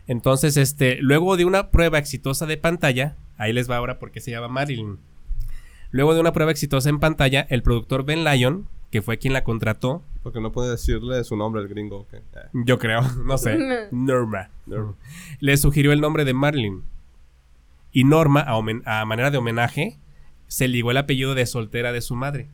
[0.08, 4.32] Entonces, este, luego de una prueba exitosa de pantalla, ahí les va ahora porque se
[4.32, 4.98] llama Marilyn.
[5.92, 9.44] Luego de una prueba exitosa en pantalla, el productor Ben Lyon, que fue quien la
[9.44, 12.00] contrató, Porque no puede decirle su nombre al gringo.
[12.02, 12.14] ok.
[12.14, 12.22] Eh,
[12.54, 13.58] yo creo, no sé,
[13.92, 14.96] Norma, Norma.
[15.40, 16.84] le sugirió el nombre de Marilyn.
[17.92, 18.56] Y Norma, a,
[19.02, 19.98] a manera de homenaje,
[20.48, 22.50] se ligó el apellido de soltera de su madre.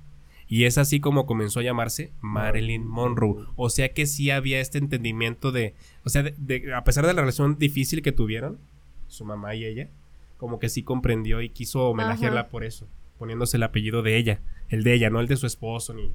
[0.53, 3.43] Y es así como comenzó a llamarse Marilyn Monroe.
[3.55, 5.73] O sea que sí había este entendimiento de.
[6.05, 8.59] O sea, de- de- a pesar de la relación difícil que tuvieron,
[9.07, 9.89] su mamá y ella,
[10.37, 12.49] como que sí comprendió y quiso homenajearla Ajá.
[12.49, 12.87] por eso,
[13.17, 14.41] poniéndose el apellido de ella.
[14.69, 16.11] El de ella, no el de su esposo, ni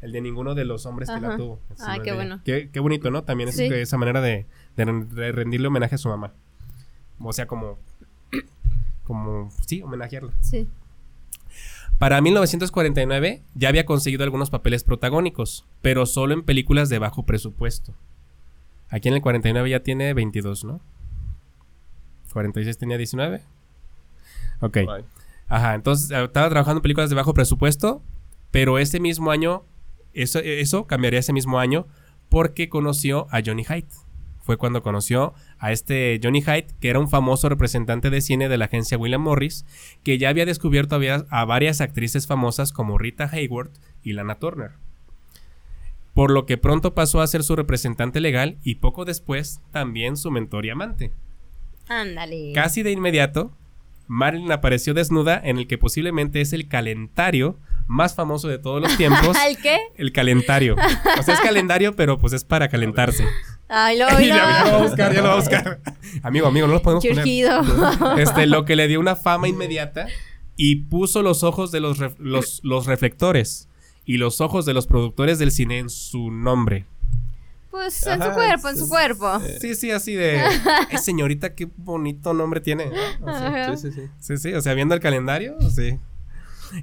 [0.00, 1.60] el de ninguno de los hombres que la tuvo.
[1.94, 2.40] El qué bueno.
[2.44, 3.22] Qué, qué bonito, ¿no?
[3.22, 3.66] También es Sí.
[3.72, 6.32] esa manera de, de ren- de rendirle homenaje a su mamá.
[7.20, 7.78] O sea, como.
[9.04, 9.50] Como.
[9.66, 10.32] Sí, homenajearla.
[10.40, 10.66] Sí.
[11.98, 17.94] Para 1949 ya había conseguido algunos papeles protagónicos, pero solo en películas de bajo presupuesto.
[18.88, 20.80] Aquí en el 49 ya tiene 22, ¿no?
[22.32, 23.42] 46 tenía 19.
[24.60, 24.78] Ok.
[25.48, 28.02] Ajá, entonces eh, estaba trabajando en películas de bajo presupuesto,
[28.50, 29.64] pero ese mismo año,
[30.12, 31.86] eso, eso cambiaría ese mismo año
[32.28, 33.88] porque conoció a Johnny Hyde.
[34.48, 38.56] Fue cuando conoció a este Johnny Hyde, que era un famoso representante de cine de
[38.56, 39.66] la agencia William Morris,
[40.02, 44.70] que ya había descubierto a, varias actrices famosas como Rita Hayworth y Lana Turner.
[46.14, 50.30] Por lo que pronto pasó a ser su representante legal y poco después también su
[50.30, 51.12] mentor y amante.
[51.86, 52.52] Ándale.
[52.54, 53.52] Casi de inmediato,
[54.06, 58.96] Marilyn apareció desnuda en el que posiblemente es el calentario más famoso de todos los
[58.96, 59.36] tiempos.
[59.46, 59.78] ¿El qué?
[59.96, 60.76] el calentario.
[61.18, 63.24] O sea, es calendario, pero pues es para calentarse.
[63.68, 65.80] Ay, lo ya, ya lo voy a buscar, ya lo voy a buscar.
[66.22, 67.16] amigo, amigo, no los podemos poner.
[67.24, 67.62] Churchido.
[68.18, 70.06] Este, lo que le dio una fama inmediata
[70.56, 73.68] y puso los ojos de los, ref- los, los reflectores
[74.04, 76.86] y los ojos de los productores del cine en su nombre.
[77.70, 79.40] Pues en su cuerpo, en su cuerpo.
[79.60, 80.40] Sí, sí, así de.
[80.90, 82.90] "Ay, señorita, qué bonito nombre tiene.
[82.90, 84.02] Sí, sí, sí.
[84.18, 85.98] Sí, sí, o sea, viendo el calendario, sí.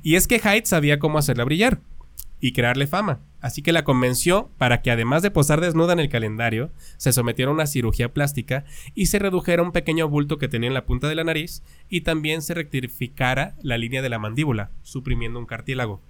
[0.03, 1.79] Y es que Hyde sabía cómo hacerla brillar
[2.39, 3.21] y crearle fama.
[3.41, 7.49] Así que la convenció para que además de posar desnuda en el calendario, se sometiera
[7.49, 11.07] a una cirugía plástica y se redujera un pequeño bulto que tenía en la punta
[11.07, 16.01] de la nariz y también se rectificara la línea de la mandíbula, suprimiendo un cartílago.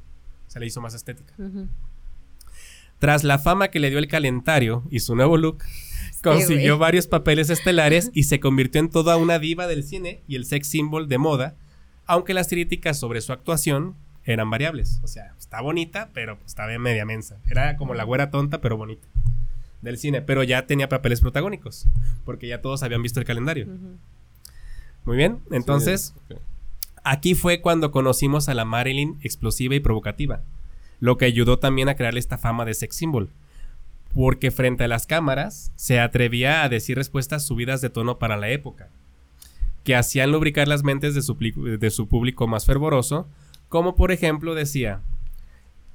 [0.47, 1.33] Se le hizo más estética.
[2.99, 5.63] Tras la fama que le dio el calendario y su nuevo look,
[6.23, 10.45] consiguió varios papeles estelares y se convirtió en toda una diva del cine y el
[10.45, 11.55] sex symbol de moda,
[12.05, 14.99] aunque las críticas sobre su actuación eran variables.
[15.03, 17.37] O sea, está bonita, pero pues, estaba media mensa.
[17.49, 19.07] Era como la güera tonta, pero bonita
[19.81, 21.87] del cine, pero ya tenía papeles protagónicos,
[22.25, 23.67] porque ya todos habían visto el calendario.
[25.05, 26.35] Muy bien, entonces Sí.
[27.07, 30.41] Aquí fue cuando conocimos a la Marilyn explosiva y provocativa,
[30.99, 33.29] lo que ayudó también a crearle esta fama de sex symbol,
[34.15, 38.49] porque frente a las cámaras se atrevía a decir respuestas subidas de tono para la
[38.49, 38.89] época,
[39.85, 43.29] que hacían lubricar las mentes de su, de su público más fervoroso,
[43.69, 44.99] como por ejemplo decía,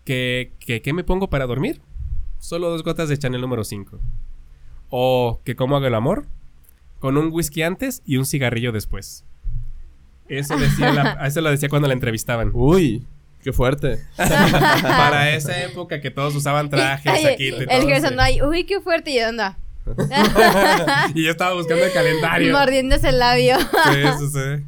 [0.05, 1.83] que, que ¿qué me pongo para dormir?
[2.39, 3.99] Solo dos gotas de Chanel número 5.
[4.89, 6.25] O que cómo hago el amor?
[7.01, 9.25] Con un whisky antes y un cigarrillo después.
[10.29, 12.51] Eso, decía la- eso lo decía cuando la entrevistaban.
[12.55, 13.05] Uy,
[13.43, 13.99] qué fuerte.
[14.17, 18.17] Para esa época que todos usaban trajes, y el todo, Gerson sí.
[18.17, 19.59] no hay, uy, qué fuerte, y anda.
[21.15, 22.53] Y yo estaba buscando el calendario.
[22.53, 23.59] Mordiéndose el labio.
[23.59, 24.65] Sí, sí, sí.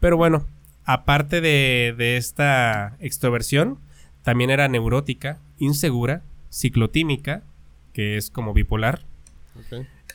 [0.00, 0.46] Pero bueno,
[0.84, 3.78] aparte de, de esta extroversión,
[4.22, 7.42] también era neurótica, insegura, ciclotímica,
[7.92, 9.02] que es como bipolar,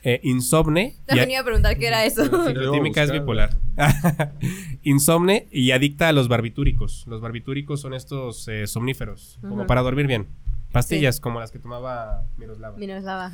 [0.03, 0.95] eh, insomne.
[1.05, 2.23] También a- iba a preguntar qué era eso.
[2.47, 3.55] Ciclotímica es bipolar.
[4.83, 7.05] Insomne y adicta a los barbitúricos.
[7.07, 10.27] Los barbitúricos son estos eh, somníferos, como para dormir bien.
[10.71, 12.77] Pastillas como las que tomaba Miroslava.
[12.77, 13.31] Mira, la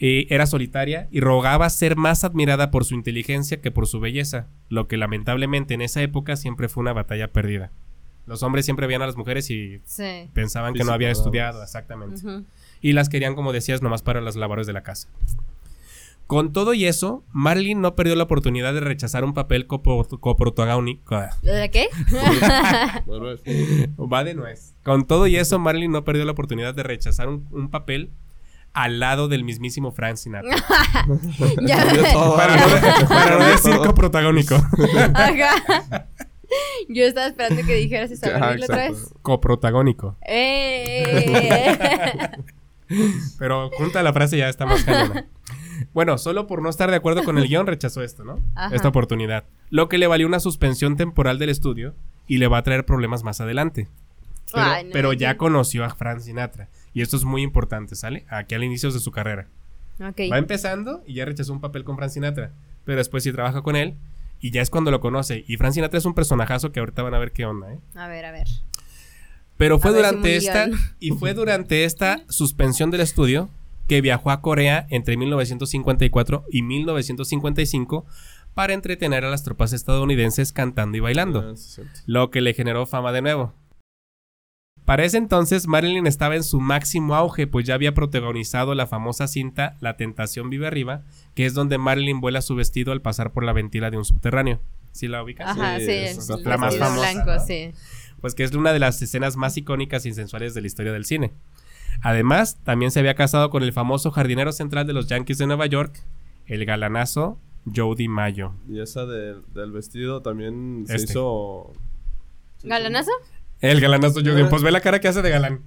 [0.00, 4.86] era solitaria y rogaba ser más admirada por su inteligencia que por su belleza, lo
[4.86, 7.72] que lamentablemente en esa época siempre fue una batalla perdida.
[8.26, 10.28] Los hombres siempre veían a las mujeres y Sí.
[10.34, 12.20] pensaban que no había estudiado, exactamente.
[12.80, 15.08] Y las querían, como decías, nomás para las labores de la casa.
[16.28, 21.18] Con todo y eso, Marilyn no perdió la oportunidad de rechazar un papel coprotagónico.
[21.42, 21.88] ¿De qué?
[23.98, 24.74] Va de nuez.
[24.84, 28.10] Con todo y eso, Marilyn no perdió la oportunidad de rechazar un, un papel
[28.72, 30.56] al lado del mismísimo Frank Sinatra.
[31.66, 31.84] ya.
[32.36, 34.54] Para, no, de- para no decir coprotagónico.
[35.14, 36.06] Ajá.
[36.88, 39.12] Yo estaba esperando que dijeras esa otra vez.
[39.22, 40.16] Coprotagónico.
[40.26, 42.30] ¡Eh!
[43.38, 45.26] Pero junta la frase ya está más cañona.
[45.92, 48.40] Bueno, solo por no estar de acuerdo con el guion rechazó esto, ¿no?
[48.54, 48.74] Ajá.
[48.74, 49.44] Esta oportunidad.
[49.70, 51.94] Lo que le valió una suspensión temporal del estudio
[52.26, 53.88] y le va a traer problemas más adelante.
[54.52, 55.38] Pero, Ay, no, pero ya no.
[55.38, 56.68] conoció a Frank Sinatra.
[56.98, 58.26] Y esto es muy importante, ¿sale?
[58.28, 59.46] Aquí al inicio de su carrera.
[60.00, 60.20] Ok.
[60.32, 62.50] Va empezando y ya rechazó un papel con Frank Sinatra.
[62.84, 63.94] Pero después sí trabaja con él
[64.40, 65.44] y ya es cuando lo conoce.
[65.46, 67.78] Y Frank Sinatra es un personajazo que ahorita van a ver qué onda, ¿eh?
[67.94, 68.48] A ver, a ver.
[69.56, 70.78] Pero fue A ver si durante esta bien.
[70.98, 73.48] y fue durante esta suspensión del estudio
[73.86, 78.06] que viajó a Corea entre 1954 y 1955
[78.54, 83.12] para entretener a las tropas estadounidenses cantando y bailando, Ah, lo que le generó fama
[83.12, 83.54] de nuevo.
[84.88, 89.28] Para ese entonces Marilyn estaba en su máximo auge, pues ya había protagonizado la famosa
[89.28, 91.02] cinta La tentación vive arriba,
[91.34, 94.60] que es donde Marilyn vuela su vestido al pasar por la ventila de un subterráneo.
[94.92, 95.46] ¿Sí la ubicas?
[95.46, 95.92] Ajá, Sí, sí.
[95.92, 97.40] esa el es la más famosa, blanco, ¿no?
[97.46, 97.70] sí.
[98.22, 101.04] pues que es una de las escenas más icónicas y sensuales de la historia del
[101.04, 101.32] cine.
[102.00, 105.66] Además, también se había casado con el famoso jardinero central de los Yankees de Nueva
[105.66, 106.00] York,
[106.46, 107.38] el galanazo
[107.76, 108.54] Joe DiMaggio.
[108.70, 111.12] Y esa del, del vestido también se Este.
[111.12, 111.74] hizo.
[112.62, 113.12] ¿Galanazo?
[113.60, 114.20] El galanazo.
[114.20, 114.48] DiMaggio.
[114.50, 115.62] Pues ve la cara que hace de galán.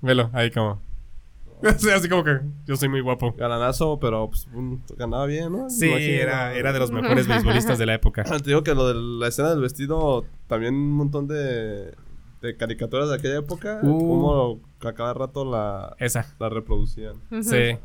[0.00, 0.80] Velo, ahí como.
[1.78, 3.34] Sí, así como que yo soy muy guapo.
[3.38, 5.70] Galanazo, pero pues, un- ganaba bien, ¿no?
[5.70, 8.24] Sí, era, era de los mejores beisbolistas de la época.
[8.42, 11.94] Te digo que lo de la escena del vestido, también un montón de,
[12.40, 13.98] de caricaturas de aquella época, Uh.
[14.08, 16.34] como a cada rato la, Esa.
[16.40, 17.14] la reproducían.
[17.42, 17.78] Sí.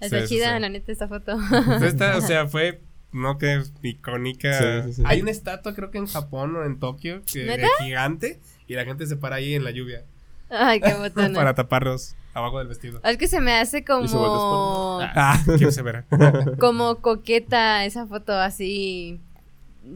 [0.00, 0.60] Está Sí, sí, chida, sí.
[0.60, 1.36] la neta, esta foto.
[1.84, 2.82] Esta, o sea, fue.
[3.12, 4.82] No que es icónica.
[4.82, 5.02] Sí, sí, sí.
[5.04, 7.68] Hay una estatua, creo que en Japón o en Tokio, que, ¿Neta?
[7.80, 10.04] gigante, y la gente se para ahí en la lluvia.
[10.48, 11.32] Ay, qué botona.
[11.34, 13.00] para taparlos abajo del vestido.
[13.04, 15.00] Es que se me hace Y se vuelve como...
[15.02, 16.04] Ah, quiero se verá.
[16.58, 19.20] Como coqueta esa foto así...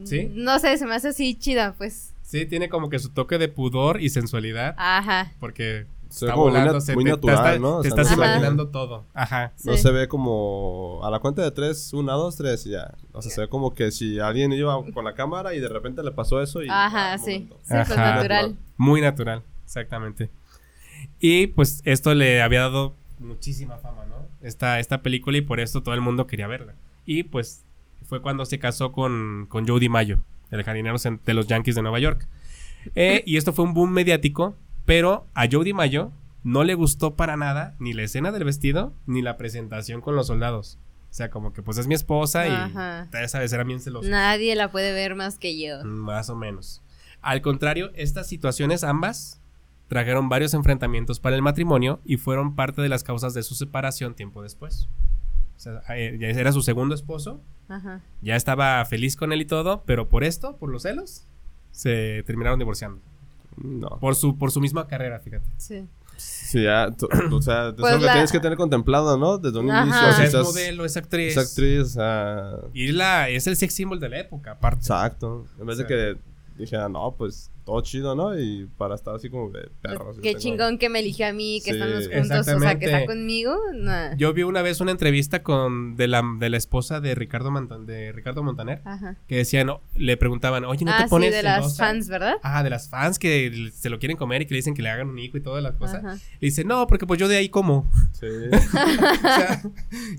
[0.03, 0.29] ¿Sí?
[0.33, 2.13] No sé, se me hace así chida, pues.
[2.21, 4.75] Sí, tiene como que su toque de pudor y sensualidad.
[4.77, 5.31] Ajá.
[5.39, 7.75] Porque está ve como muy volando, nat- se muy te, natural, te está- ¿no?
[7.77, 9.05] O te sea, estás no ve- imaginando todo.
[9.13, 9.53] Ajá.
[9.63, 9.79] No Sí.
[9.79, 12.93] se ve como a la cuenta de tres, una, dos, tres y ya.
[13.13, 16.03] O sea, se ve como que si alguien iba con la cámara y de repente
[16.03, 16.67] le pasó eso y...
[16.69, 17.31] Ajá, ah, sí.
[17.31, 17.57] momento.
[17.63, 18.15] Sí, pues Ajá.
[18.15, 18.55] natural.
[18.77, 20.29] Muy natural, exactamente.
[21.19, 24.15] Y pues esto le había dado muchísima fama, ¿no?
[24.41, 26.73] Esta, esta película y por esto todo el mundo quería verla.
[27.05, 27.63] Y pues
[28.03, 30.19] fue cuando se casó con, con Joe DiMaggio,
[30.51, 32.27] el jardinero de los Yankees de Nueva York.
[32.95, 34.55] Eh, y esto fue un boom mediático,
[34.87, 39.21] pero a Joe DiMaggio no le gustó para nada ni la escena del vestido ni
[39.21, 40.79] la presentación con los soldados.
[41.11, 43.09] O sea, como que pues es mi esposa y Ajá.
[43.11, 44.09] ya sabes, era bien celoso.
[44.09, 45.83] Nadie la puede ver más que yo.
[45.83, 46.81] Más o menos.
[47.21, 49.41] Al contrario, estas situaciones ambas
[49.89, 54.15] trajeron varios enfrentamientos para el matrimonio y fueron parte de las causas de su separación
[54.15, 54.87] tiempo después.
[55.57, 58.01] O sea, eh, ya era su segundo esposo, Ajá.
[58.21, 61.27] ya estaba feliz con él y todo, pero por esto, por los celos,
[61.71, 63.01] se terminaron divorciando.
[63.63, 63.89] No.
[63.99, 65.45] Por su, por su misma carrera, fíjate.
[65.57, 65.87] Sí.
[66.17, 66.87] Sí, ya,
[67.31, 69.37] o sea, Pues es lo que la- tienes que tener contemplado, ¿no?
[69.37, 69.83] Desde un Ajá.
[69.85, 70.07] inicio.
[70.07, 71.37] O sea, es estás- modelo, es actriz.
[71.37, 74.79] es actriz, o sea, Y la, es el sex symbol de la época, aparte.
[74.79, 75.45] exacto.
[75.59, 75.83] En vez Sí.
[75.83, 76.17] de que
[76.57, 78.39] dijera, no, pues todo chido, ¿no?
[78.39, 80.03] Y para estar así como de perros.
[80.15, 82.79] Pues, Qué tengo- chingón que me eligió a mí, que Sí, estamos juntos, o sea,
[82.79, 83.57] que está conmigo.
[83.75, 84.15] Nah.
[84.15, 87.85] Yo vi una vez una entrevista con de la, de la esposa de Ricardo, Montan-
[87.85, 89.17] de Ricardo Montaner Ajá.
[89.27, 92.07] que decían, no, le preguntaban, oye, ¿no Ah, te pones sí, de las celosa?" fans,
[92.07, 92.35] ¿verdad?
[92.41, 94.89] Ah, de las fans que se lo quieren comer y que le dicen que le
[94.89, 95.97] hagan un hijo y toda la cosa.
[95.97, 96.13] Ajá.
[96.13, 97.85] Le dice, no, porque pues yo de ahí como.
[98.13, 99.61] Sí, O sea,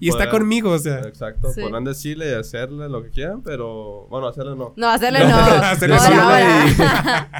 [0.01, 1.01] y está conmigo, o sea.
[1.01, 1.51] exacto.
[1.53, 1.63] Sí.
[1.63, 4.75] Podrán decirle y hacerle lo que quieran, pero bueno, hacerle no.
[4.77, 5.37] No, hacerle No, no.
[5.65, 7.29] hacerle Ahora, ahora.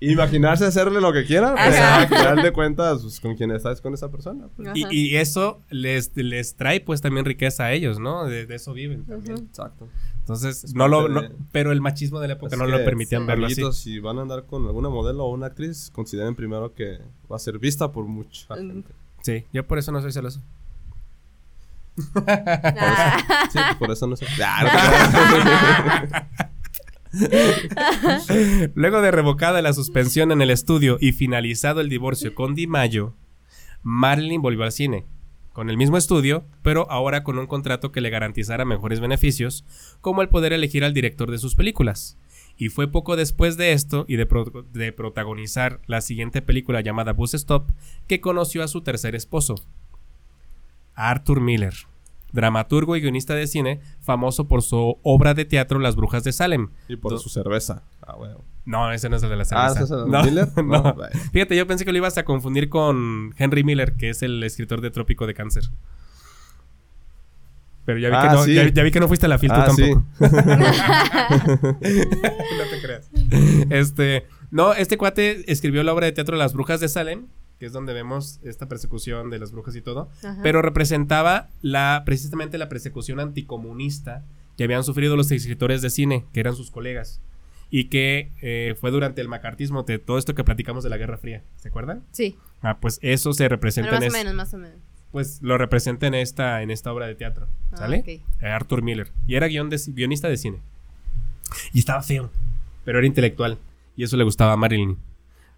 [0.00, 3.92] Imaginarse hacerle lo que quieran, pero al final de cuentas, pues, con quien estás con
[3.92, 4.48] esa persona.
[4.56, 4.70] pues.
[4.74, 8.24] Y, y eso les, les trae pues también riqueza a ellos, ¿no?
[8.24, 9.36] De, de eso viven también.
[9.38, 9.88] Exacto.
[10.20, 13.26] Entonces, Es no lo, no- pero el machismo de la época no lo permitían sí.
[13.26, 13.62] verlo así.
[13.72, 16.98] Si van a andar con alguna modelo o una actriz, consideren primero que
[17.30, 18.68] va a ser vista por mucha Mm.
[18.70, 18.92] gente.
[19.22, 20.40] Sí, yo por eso no soy celoso.
[22.14, 23.46] Ah.
[23.52, 24.24] Sí, pues por eso no sé.
[24.42, 26.28] Ah,
[28.74, 33.14] Luego de revocada la suspensión en el estudio y finalizado el divorcio con Di Mayo,
[33.82, 35.06] Marilyn volvió al cine,
[35.52, 39.64] con el mismo estudio, pero ahora con un contrato que le garantizara mejores beneficios,
[40.00, 42.16] como el poder elegir al director de sus películas.
[42.56, 44.28] Y fue poco después de esto y de,
[44.72, 47.70] de protagonizar la siguiente película llamada Bus Stop
[48.06, 49.54] que conoció a su tercer esposo,
[50.94, 51.74] Arthur Miller,
[52.32, 56.68] dramaturgo y guionista de cine, famoso por su obra de teatro Las Brujas de Salem,
[56.88, 57.82] y por Do- su cerveza.
[58.02, 58.44] Ah, bueno.
[58.64, 59.72] no, ese no es el de la Ah, cerveza.
[59.72, 60.48] ¿ese es el no, Miller?
[60.64, 60.96] no.
[61.32, 64.80] Fíjate, yo pensé que lo ibas a confundir con Henry Miller, que es el escritor
[64.80, 65.64] de Trópico de Cáncer.
[67.86, 68.54] Pero ya vi, Ah, que, no, sí.
[68.54, 69.82] ya, ya vi que no fuiste a la fil tú Ah, sí.
[69.82, 70.06] tampoco.
[71.70, 73.10] no te creas.
[73.70, 77.26] Este, no, este cuate escribió la obra de teatro Las Brujas de Salem,
[77.60, 80.40] que es donde vemos esta persecución de las brujas y todo, Ajá.
[80.42, 84.24] pero representaba la precisamente la persecución anticomunista
[84.56, 87.20] que habían sufrido los escritores de cine, que eran sus colegas,
[87.70, 91.18] y que eh, fue durante el macartismo, de todo esto que platicamos de la Guerra
[91.18, 92.02] Fría, ¿se acuerdan?
[92.10, 94.78] Sí, Ah, pues eso se representa Bueno, en más o menos, más o menos.
[95.12, 98.02] pues lo representa en esta en esta obra de teatro, Ah, ¿sale?
[98.06, 100.58] Eh, Arthur Miller y era guion de- guionista de cine.
[101.72, 102.30] Y estaba feo,
[102.84, 103.58] pero era intelectual
[103.96, 104.96] y eso le gustaba a Marilyn.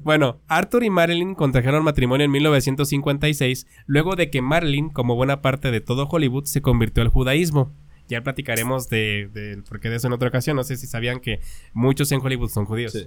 [0.05, 5.71] Bueno, Arthur y Marilyn contrajeron matrimonio en 1956, luego de que Marilyn, como buena parte
[5.71, 7.71] de todo Hollywood, se convirtió al judaísmo.
[8.09, 10.57] Ya platicaremos de, del porqué de eso en otra ocasión.
[10.57, 11.41] No sé si sabían que
[11.73, 12.93] muchos en Hollywood son judíos.
[12.93, 13.07] Sí.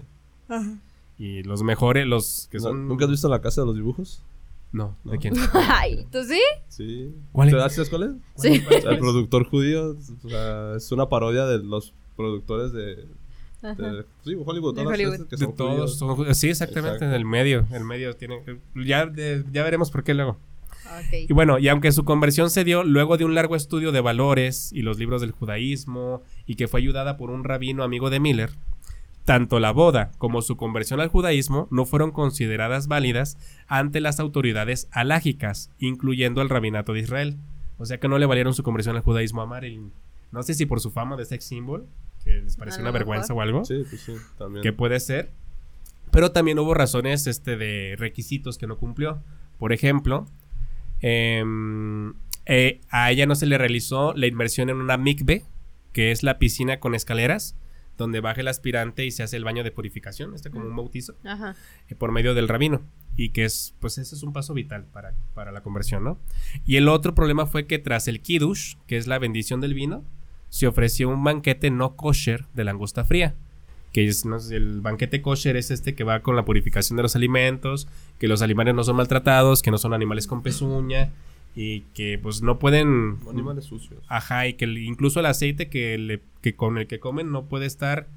[1.18, 2.88] Y los mejores, los que son...
[2.88, 4.24] ¿Nunca has visto la casa de los dibujos?
[4.72, 5.20] No, ¿de No.
[5.20, 5.34] quién?
[5.54, 6.40] Ay, ¿tú sí?
[6.68, 7.14] Sí.
[7.32, 7.74] ¿Cuál ¿Te es?
[7.74, 8.10] sabes cuál es?
[8.42, 8.62] Sí.
[8.82, 13.06] Sea, el productor judío, o sea, es una parodia de los productores de, Ajá.
[13.74, 15.12] De sí, Hollywood, De todas las Hollywood.
[15.14, 17.06] veces que De son todos Sí, exactamente, Exacto.
[17.06, 17.66] en el medio.
[17.72, 18.42] El medio tiene.
[18.76, 20.38] Ya, de- ya veremos por qué luego.
[21.28, 24.72] Y bueno, y aunque su conversión se dio luego de un largo estudio de valores
[24.72, 28.52] y los libros del judaísmo, y que fue ayudada por un rabino amigo de Miller,
[29.26, 34.88] tanto la boda como su conversión al judaísmo no fueron consideradas válidas ante las autoridades
[34.92, 37.38] alágicas, incluyendo al rabinato de Israel.
[37.78, 39.92] O sea que no le valieron su conversión al judaísmo a Marilyn.
[40.32, 41.88] No sé si por su fama de sex symbol,
[42.26, 43.38] que les pareció una vergüenza mejor.
[43.38, 44.62] o algo Sí, pues sí, también.
[44.64, 45.32] que puede ser.
[46.12, 49.22] Pero también hubo razones este, de requisitos que no cumplió.
[49.58, 50.28] Por ejemplo,
[51.02, 52.14] em,
[52.46, 55.44] eh, a ella no se le realizó la inmersión en una mikve,
[55.94, 57.56] que es la piscina con escaleras,
[57.98, 61.16] donde baja el aspirante y se hace el baño de purificación, este como un bautizo,
[61.24, 61.56] Ajá.
[61.90, 62.82] eh, por medio del rabino.
[63.18, 66.20] Y que es, pues ese es un paso vital para, para la conversión, ¿no?
[66.66, 70.04] Y el otro problema fue que tras el kiddush, que es la bendición del vino,
[70.56, 73.36] se ofreció un banquete no kosher de langosta fría.
[73.92, 77.04] Que es, no sé, el banquete kosher es este que va con la purificación de
[77.04, 77.90] los alimentos,
[78.20, 81.12] que los animales no son maltratados, que no son animales con pezuña
[81.58, 83.18] y que pues no pueden...
[83.30, 84.02] Animales sucios.
[84.08, 87.46] Ajá, y que el- incluso el aceite que, le, que con el que comen no
[87.46, 88.08] puede estar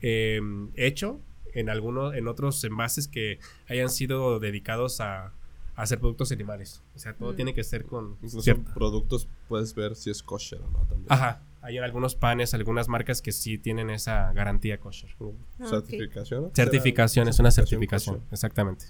[0.00, 0.40] eh,
[0.76, 1.18] hecho
[1.54, 5.32] en algunos, en otros envases que hayan sido dedicados a,
[5.76, 6.82] hacer productos animales.
[6.94, 7.36] O sea, todo Mm.
[7.36, 11.06] tiene que ser con Incluso cierta- productos puedes ver si es kosher o no también.
[11.08, 11.40] Ajá.
[11.64, 15.08] Hay algunos panes, algunas marcas que sí tienen esa garantía kosher.
[15.58, 16.50] Ah, Certificación.
[16.54, 18.32] Certificación, es una certificación, kosher.
[18.32, 18.84] exactamente.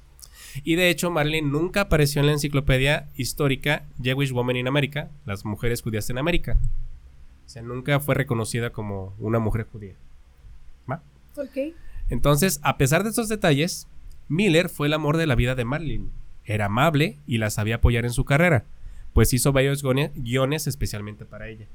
[0.64, 5.44] Y de hecho, Marilyn nunca apareció en la enciclopedia histórica Jewish Women in America, las
[5.44, 6.58] mujeres judías en América.
[7.46, 9.94] O sea, nunca fue reconocida como una mujer judía.
[10.90, 11.00] ¿Va?
[11.36, 11.74] Ok.
[12.10, 13.86] Entonces, a pesar de estos detalles,
[14.28, 16.10] Miller fue el amor de la vida de Marilyn.
[16.44, 18.64] Era amable y la sabía apoyar en su carrera,
[19.12, 19.84] pues hizo varios
[20.16, 21.68] guiones especialmente para ella.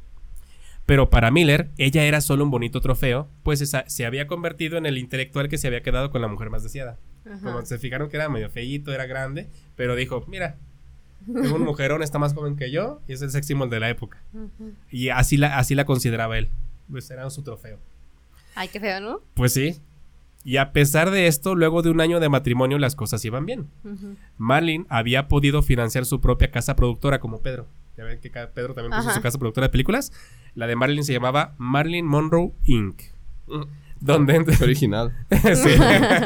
[0.90, 4.88] Pero para Miller, ella era solo un bonito trofeo, pues esa- se había convertido en
[4.88, 6.98] el intelectual que se había quedado con la mujer más deseada.
[7.44, 10.56] Como se fijaron que era medio feíto, era grande, pero dijo, mira,
[11.44, 13.90] es un mujerón, está más joven que yo y es el sex symbol de la
[13.92, 14.18] época.
[14.90, 16.50] Y así la, así la consideraba él,
[16.90, 17.78] pues era su trofeo.
[18.56, 19.22] Ay, qué feo, ¿no?
[19.36, 19.76] Pues sí.
[20.44, 23.68] Y a pesar de esto, luego de un año de matrimonio las cosas iban bien.
[23.84, 24.16] Ujú.
[24.40, 27.68] Marlene había podido financiar su propia casa productora como Pedro.
[28.00, 29.16] Ya ven que Pedro también puso Ajá.
[29.16, 30.14] su casa productora de películas.
[30.56, 33.02] La de Marilyn se llamaba Marilyn Monroe Inc.
[34.00, 35.14] Donde entre- Qué original.
[35.54, 35.72] Sí.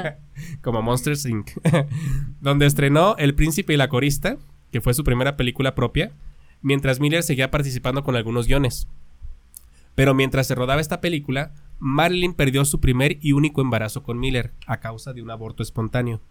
[0.62, 1.50] como Monsters Inc.
[2.42, 4.38] donde estrenó El Príncipe y la Corista,
[4.72, 6.12] que fue su primera película propia,
[6.62, 8.88] mientras Miller seguía participando con algunos guiones.
[9.96, 14.54] Pero mientras se rodaba esta película, Marilyn perdió su primer y único embarazo con Miller
[14.68, 16.22] a causa de un aborto espontáneo.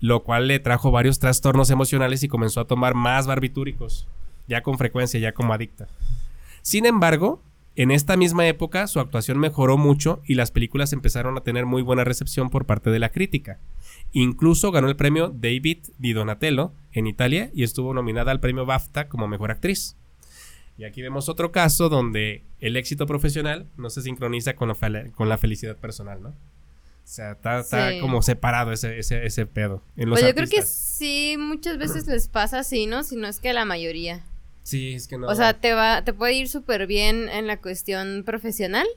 [0.00, 4.06] Lo cual le trajo varios trastornos emocionales y comenzó a tomar más barbitúricos,
[4.46, 5.88] ya con frecuencia, ya como adicta.
[6.62, 7.42] Sin embargo,
[7.76, 11.82] en esta misma época su actuación mejoró mucho y las películas empezaron a tener muy
[11.82, 13.58] buena recepción por parte de la crítica.
[14.12, 19.08] Incluso ganó el premio David Di Donatello en Italia y estuvo nominada al premio BAFTA
[19.08, 19.96] como mejor actriz.
[20.78, 24.68] Y aquí vemos otro caso donde el éxito profesional no se sincroniza con
[25.28, 26.34] la, felicidad personal, ¿no?
[27.06, 28.00] O sea, está, está Sí.
[28.00, 29.80] como separado ese, ese, ese pedo.
[29.96, 33.04] En los Pues yo creo que sí, muchas veces les pasa así, ¿no?
[33.04, 34.24] Si no es que la mayoría.
[34.64, 35.28] Sí, es que no.
[35.28, 38.88] O sea, te va, te puede ir súper bien en la cuestión profesional,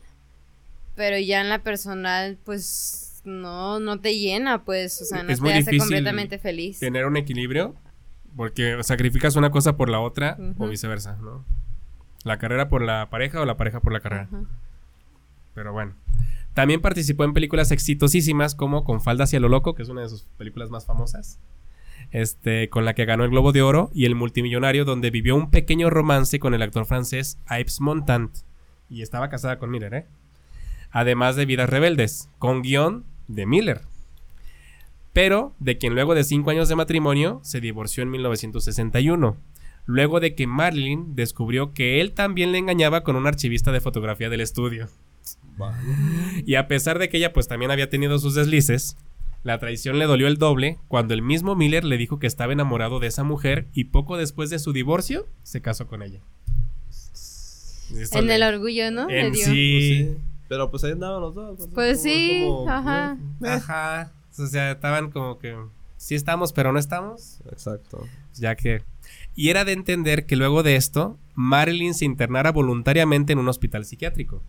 [0.95, 5.38] pero ya en la personal, pues no, no te llena, pues, o sea, no Es
[5.38, 6.80] te muy hace completamente feliz.
[6.80, 7.76] tener un equilibrio
[8.36, 11.45] porque sacrificas una cosa por la otra o viceversa, ¿no?
[12.24, 14.28] La carrera por la pareja o la pareja por la carrera.
[15.53, 15.93] Pero bueno.
[16.54, 20.10] También participó en películas exitosísimas como Con falda hacia lo loco, que es una de
[20.10, 21.39] sus películas más famosas.
[22.12, 25.52] Este, con la que ganó el Globo de Oro y el multimillonario donde vivió un
[25.52, 28.32] pequeño romance con el actor francés Yves Montand
[28.89, 30.06] y estaba casada con Miller, ¿eh?
[30.89, 33.82] Además de Vidas Rebeldes, con guion de Miller.
[35.14, 39.38] Pero de quien luego de cinco años de matrimonio se divorció en 1961
[39.89, 44.30] luego de que Marilyn descubrió que él también le engañaba con un archivista de fotografía
[44.30, 44.88] del estudio.
[46.45, 48.97] Y a pesar de que ella pues también había tenido sus deslices,
[49.43, 52.99] la traición le dolió el doble cuando el mismo Miller le dijo que estaba enamorado
[52.99, 56.20] de esa mujer y poco después de su divorcio se casó con ella.
[56.89, 59.10] Eso En le- el orgullo, ¿no?
[59.10, 59.45] En dio.
[59.45, 60.16] sí.
[60.47, 61.68] Pero pues ahí andaban los dos.
[61.74, 63.18] Pues es sí, como- ajá.
[63.43, 64.12] eh, Ajá.
[64.38, 65.55] O sea, estaban como que
[65.97, 67.39] sí estamos, pero no estamos.
[67.51, 68.07] Exacto.
[68.36, 68.84] Ya que.
[69.36, 73.86] Y era de entender que luego de esto, Marilyn se internara voluntariamente en un hospital
[73.86, 74.41] psiquiátrico.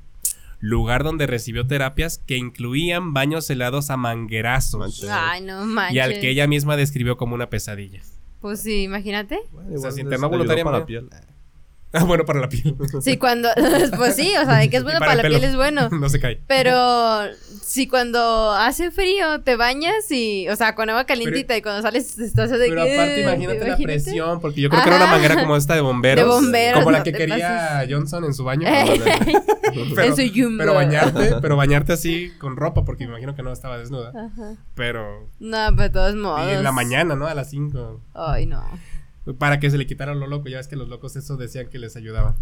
[0.61, 4.79] Lugar donde recibió terapias que incluían baños helados a manguerazos.
[4.79, 5.09] Manches.
[5.11, 5.97] Ay, no manches.
[5.97, 8.03] Y al que ella misma describió como una pesadilla.
[8.41, 9.41] Pues sí, imagínate.
[9.53, 11.09] Bueno, sea, para la piel.
[11.93, 12.77] Ah, bueno, para la piel.
[13.03, 13.49] Sí, cuando.
[13.97, 15.89] pues sí, o sea, de que es bueno para la piel es bueno.
[15.91, 16.41] no se cae.
[16.47, 17.25] Pero
[17.63, 22.17] si cuando hace frío te bañas y, o sea, con agua calientita y cuando sales
[22.21, 25.41] estás de Pero que, aparte, imagínate, la presión, porque yo creo que era una manguera
[25.41, 26.25] como esta de bomberos.
[26.25, 28.69] De bomberos, Como la que quería Johnson en su baño.
[28.69, 30.59] en su yumbo.
[30.59, 34.11] pero bañarte, pero bañarte así con ropa, porque me imagino que no estaba desnuda.
[34.11, 34.55] Ajá.
[34.77, 35.29] Pero.
[35.41, 36.49] No, pero de todos modos.
[36.49, 37.27] Y en la mañana, ¿no?
[37.27, 38.01] A las 5.
[38.15, 38.63] Ay, no.
[39.39, 40.49] Para que se le quitara lo loco.
[40.49, 42.37] Ya ves que los locos eso decían que les ayudaba.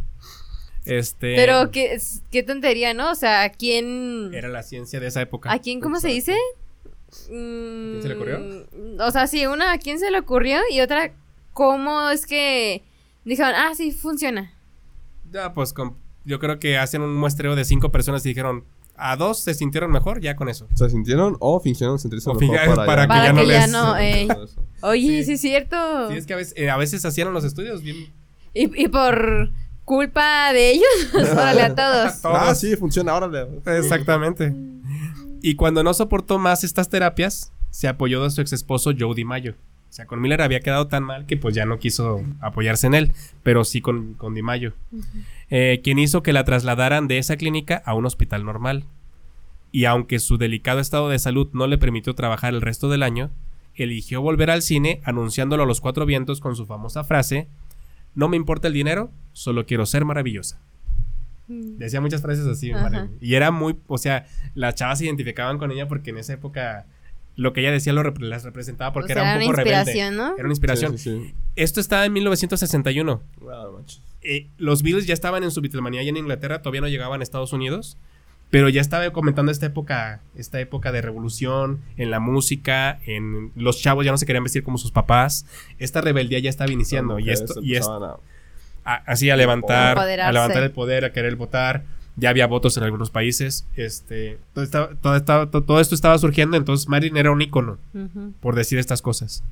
[0.84, 1.34] Este.
[1.36, 1.99] Pero qué,
[2.30, 3.11] qué tontería, ¿no?
[3.11, 4.30] O sea, ¿a quién.
[4.34, 5.53] Era la ciencia de esa época.
[5.53, 6.34] ¿A quién, cómo se dice?
[7.26, 8.39] quién se le ocurrió?
[8.39, 10.59] Mm, O sea, sí, una, ¿a quién se le ocurrió?
[10.70, 11.12] Y otra,
[11.53, 12.82] ¿cómo es que
[13.24, 14.53] dijeron, ah, sí, funciona?
[15.32, 18.64] Ya, pues con- yo creo que hacen un muestreo de cinco personas y dijeron.
[19.01, 20.66] A dos se sintieron mejor, ya con eso.
[20.74, 23.47] ¿Se sintieron o fingieron sentirse O mejor para, para ya- que Para ya no que
[23.47, 24.28] ya les- no, ey.
[24.81, 25.24] Oye, Sí.
[25.24, 26.11] sí, es cierto.
[26.11, 27.97] Sí, es que a veces, eh, a veces hacían los estudios bien.
[28.55, 29.51] Y, y por
[29.85, 30.87] culpa de ellos,
[31.33, 32.20] órale a todos.
[32.22, 32.37] Todos.
[32.39, 33.47] Ah, sí, funciona, órale.
[33.79, 34.55] Exactamente.
[35.43, 39.53] Y cuando no soportó más estas terapias, se apoyó de su ex esposo Joe DiMaggio.
[39.53, 42.95] O sea, con Miller había quedado tan mal que pues ya no quiso apoyarse en
[42.95, 43.12] él,
[43.43, 44.74] pero sí con, con DiMaggio.
[45.49, 48.85] Eh, quien hizo que la trasladaran de esa clínica a un hospital normal.
[49.72, 53.31] Y aunque su delicado estado de salud no le permitió trabajar el resto del año,
[53.85, 57.49] eligió volver al cine anunciándolo a los cuatro vientos con su famosa frase,
[58.14, 60.61] no me importa el dinero, solo quiero ser maravillosa.
[61.47, 62.72] Decía muchas frases así.
[63.20, 66.87] Y era muy, o sea, las chavas se identificaban con ella porque en esa época
[67.37, 69.51] lo que ella decía lo rep- las representaba porque O sea, era un era poco
[69.55, 69.81] una rebelde.
[69.81, 70.35] inspiración, ¿no?
[70.35, 70.99] Era una inspiración.
[70.99, 71.35] Sí, sí, sí.
[71.57, 73.22] Esto estaba en 1961.
[73.41, 73.85] Wow.
[74.22, 77.22] Eh, los Beatles ya estaban en su Beatlemanía allá en Inglaterra, todavía no llegaban a
[77.22, 77.97] Estados Unidos.
[78.51, 83.80] Pero ya estaba comentando esta época, esta época de revolución en la música, en los
[83.82, 85.44] chavos ya no se querían vestir como sus papás.
[85.78, 87.90] Esta rebeldía ya estaba iniciando y esto y esto
[88.84, 89.94] a- así a levantar,
[90.28, 91.84] a levantar el poder, a querer votar.
[92.16, 93.66] Ya había votos en algunos países.
[93.76, 97.78] Este, todo, estaba- todo, estaba- to- todo esto estaba surgiendo, entonces Marilyn era un ícono
[98.40, 99.44] por decir estas cosas.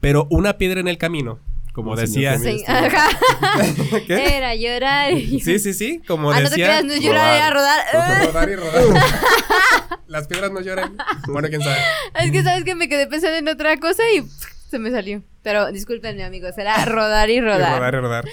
[0.00, 1.38] Pero una piedra en el camino,
[1.72, 2.38] como Un decía.
[2.38, 2.64] Sí.
[4.06, 4.36] ¿Qué?
[4.36, 5.12] Era llorar.
[5.12, 6.66] y- Sí, sí, sí, como ah, no te decía.
[6.66, 8.26] creas, no es llorar, era rodar.
[8.26, 8.82] rodar y rodar.
[10.06, 10.96] Las piedras no lloran.
[11.28, 11.76] Bueno, quién sabe.
[12.20, 14.22] Es que sabes que me quedé pensando en otra cosa y
[14.70, 15.22] se me salió.
[15.42, 17.78] Pero discúlpenme, amigos, era rodar y Y rodar.
[17.78, 18.24] rodar y rodar.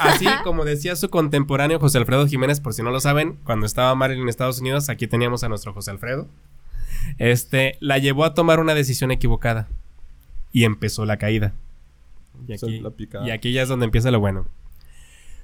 [0.00, 3.94] Así como decía su contemporáneo José Alfredo Jiménez, por si no lo saben, cuando estaba
[3.94, 6.28] Marilyn en Estados Unidos, aquí teníamos a nuestro José Alfredo.
[7.18, 9.68] Este, la llevó a tomar una decisión equivocada.
[10.52, 11.52] Y empezó la caída.
[12.46, 14.46] Y aquí, y ya es donde empieza lo bueno.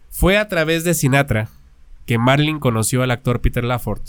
[0.08, 1.48] Fue a través de Sinatra
[2.06, 4.02] que Marilyn conoció al actor Peter Laford.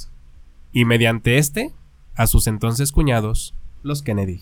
[0.72, 1.74] Y mediante este,
[2.16, 4.40] a sus entonces cuñados, los Kennedy.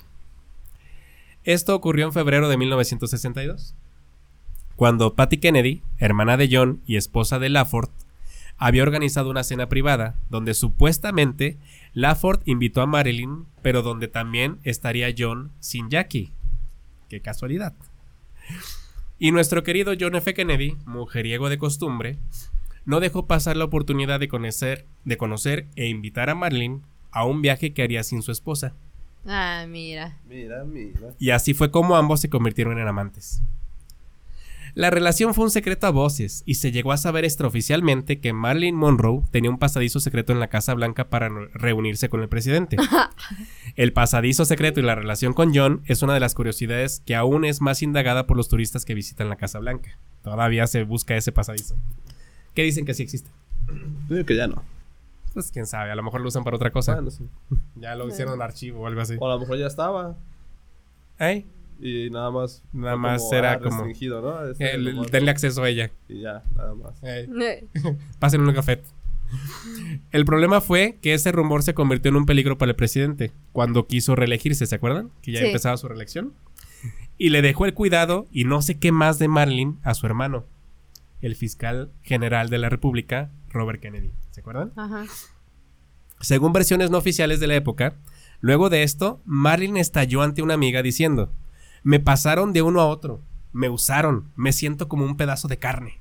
[1.44, 3.76] Esto ocurrió en febrero de 1962
[4.76, 7.92] cuando Patty Kennedy, hermana de John y esposa de Laford,
[8.58, 11.58] había organizado una cena privada donde supuestamente
[11.94, 16.34] Laford invitó a Marilyn, pero donde también estaría John sin Jackie.
[17.08, 17.74] Qué casualidad.
[19.18, 20.34] Y nuestro querido John F.
[20.34, 22.20] Kennedy, mujeriego de costumbre,
[22.86, 27.42] no dejó pasar la oportunidad de conocer, de conocer e invitar a Marilyn a un
[27.42, 28.76] viaje que haría sin su esposa.
[29.26, 30.20] Ah, mira.
[30.28, 31.14] Mira, mira.
[31.18, 33.42] Y así fue como ambos se convirtieron en amantes.
[34.76, 38.76] La relación fue un secreto a voces y se llegó a saber extraoficialmente que Marilyn
[38.76, 42.76] Monroe tenía un pasadizo secreto en la Casa Blanca para reunirse con el presidente.
[43.78, 47.46] El pasadizo secreto y la relación con John es una de las curiosidades que aún
[47.46, 49.98] es más indagada por los turistas que visitan la Casa Blanca.
[50.24, 51.76] Todavía se busca ese pasadizo.
[52.54, 53.30] ¿Qué dicen que sí existe?
[54.10, 54.62] Yo digo que ya no.
[55.34, 56.96] Pues quién sabe, a lo mejor lo usan para otra cosa.
[56.96, 57.28] Bueno, sí.
[57.76, 59.16] Ya lo hicieron archivo o algo así.
[59.20, 60.18] O a lo mejor ya estaba.
[61.20, 61.46] ¿Eh?
[61.80, 62.64] Y nada más.
[62.74, 64.48] Nada más era ah, como- restringido, ¿no?
[64.50, 65.92] Este, El- denle acceso a ella.
[66.08, 66.94] Y ya, nada más.
[67.04, 67.68] Eh.
[68.20, 68.82] Pasen un café.
[70.12, 73.88] El problema fue que ese rumor se convirtió en un peligro para el presidente cuando
[73.88, 75.10] quiso reelegirse, ¿se acuerdan?
[75.22, 75.48] Que ya Sí.
[75.48, 76.34] empezaba su reelección.
[77.18, 80.46] Y le dejó el cuidado y no sé qué más de Marilyn a su hermano,
[81.22, 84.12] el fiscal general de la República, Robert Kennedy.
[84.32, 84.72] ¿Se acuerdan?
[84.76, 85.06] Ajá.
[86.22, 87.96] Según versiones no oficiales de la época,
[88.42, 91.32] luego de esto, Marilyn estalló ante una amiga diciendo,
[91.86, 93.22] me pasaron de uno a otro,
[93.54, 96.00] me usaron, me siento como un pedazo de carne.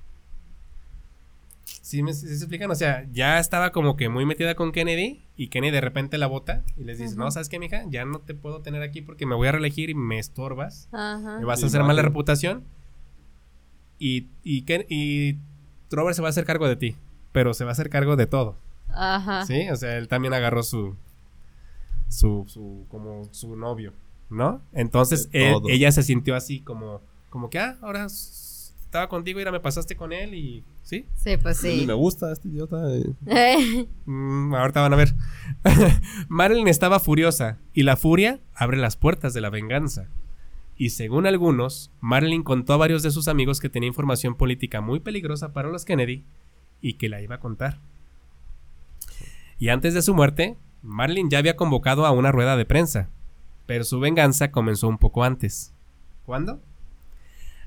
[1.83, 2.71] ¿Sí, me, sí se explican?
[2.71, 6.27] O sea, ya estaba como que muy metida con Kennedy y Kennedy de repente la
[6.27, 7.85] bota y les dice, no, ¿sabes qué, mija?
[7.89, 11.39] Ya no te puedo tener aquí porque me voy a reelegir y me estorbas, Ajá.
[11.39, 12.65] me vas a hacer mala reputación
[13.99, 15.39] y, y, Ken- y
[15.91, 16.97] Robert se va a hacer cargo de ti,
[17.33, 18.57] pero se va a hacer cargo de todo.
[18.89, 19.45] Ajá.
[19.45, 20.97] Sí, o sea, él también agarró su.
[22.09, 22.45] Su.
[22.49, 23.93] su como su novio,
[24.35, 24.61] ¿no?
[24.73, 27.01] Entonces él- ella se sintió así como.
[27.31, 30.63] Como que, ah, ahora estaba contigo y ahora me pasaste con él y.
[30.83, 31.07] ¿Sí?
[31.17, 31.87] Sí, pues Y sí.
[31.87, 32.77] me gusta este idiota.
[33.27, 35.15] Eh, Mm, ahorita van a ver.
[36.29, 40.09] Marilyn estaba furiosa y la furia abre las puertas de la venganza.
[40.77, 45.01] Y según algunos, Marilyn contó a varios de sus amigos que tenía información política muy
[45.01, 46.25] peligrosa para los Kennedy
[46.81, 47.81] y que la iba a contar.
[49.59, 53.09] Y antes de su muerte, Marilyn ya había convocado a una rueda de prensa,
[53.67, 55.73] pero su venganza comenzó un poco antes.
[56.25, 56.61] ¿Cuándo?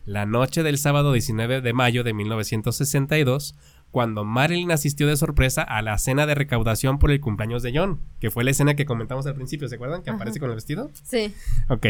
[0.06, 3.56] La noche del sábado 19 de mayo de 1962,
[3.92, 8.00] cuando Marilyn asistió de sorpresa a la cena de recaudación por el cumpleaños de John,
[8.20, 10.04] que fue la escena que comentamos al principio, ¿se acuerdan?
[10.04, 10.18] Que Ajá.
[10.18, 10.90] aparece con el vestido.
[11.04, 11.34] sí.
[11.70, 11.88] Ok.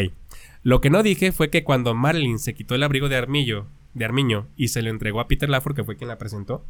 [0.64, 4.04] Lo que no dije fue que cuando Marilyn se quitó el abrigo de Armillo, de
[4.04, 6.64] Armiño y se lo entregó a Peter Laford, que fue quien la presentó,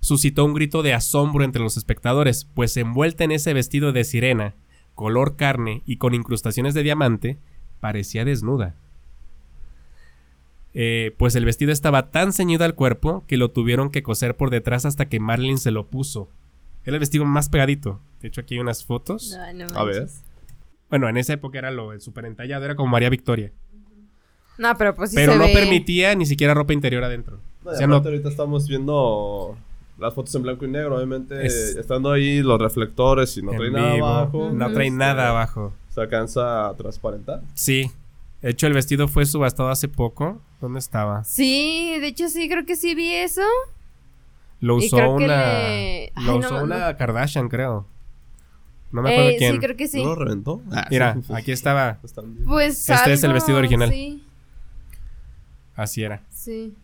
[0.00, 4.54] suscitó un grito de asombro entre los espectadores, pues envuelta en ese vestido de sirena,
[4.96, 7.38] color carne y con incrustaciones de diamante,
[7.78, 8.74] parecía desnuda.
[10.74, 14.50] Eh, pues el vestido estaba tan ceñido al cuerpo que lo tuvieron que coser por
[14.50, 16.28] detrás hasta que Marilyn se lo puso.
[16.84, 18.00] Era el vestido más pegadito.
[18.20, 19.36] De hecho, aquí hay unas fotos.
[19.54, 20.08] No, no A ver.
[20.90, 23.52] Bueno, en esa época era lo el super entallado, era como María Victoria.
[24.58, 25.52] No, pero pues sí pero se no ve.
[25.52, 27.40] permitía ni siquiera ropa interior adentro.
[27.64, 29.56] No, O sea, no- ahorita estamos viendo
[29.98, 31.46] las fotos en blanco y negro, obviamente.
[31.46, 34.50] Es- Estando ahí los reflectores y no en trae nada abajo.
[34.52, 35.72] No trae Este, nada abajo.
[35.90, 37.42] ¿Se alcanza a transparentar?
[37.54, 37.90] Sí.
[38.42, 40.40] De hecho, el vestido fue subastado hace poco.
[40.60, 41.24] ¿Dónde estaba?
[41.24, 43.42] Sí, de hecho sí, creo que sí vi eso.
[44.60, 45.26] Lo usó una.
[45.26, 47.86] le- Lo Ay, usó no, una Kardashian, creo.
[48.92, 49.52] No me acuerdo Eh, quién.
[49.54, 50.02] sí, creo que sí.
[50.02, 50.62] ¿No lo reventó?
[50.72, 51.98] Ah, Mira, sí, aquí estaba.
[52.46, 53.90] Pues Este es el vestido original.
[53.90, 54.22] Sí,
[55.74, 56.22] Así era.
[56.30, 56.74] sí.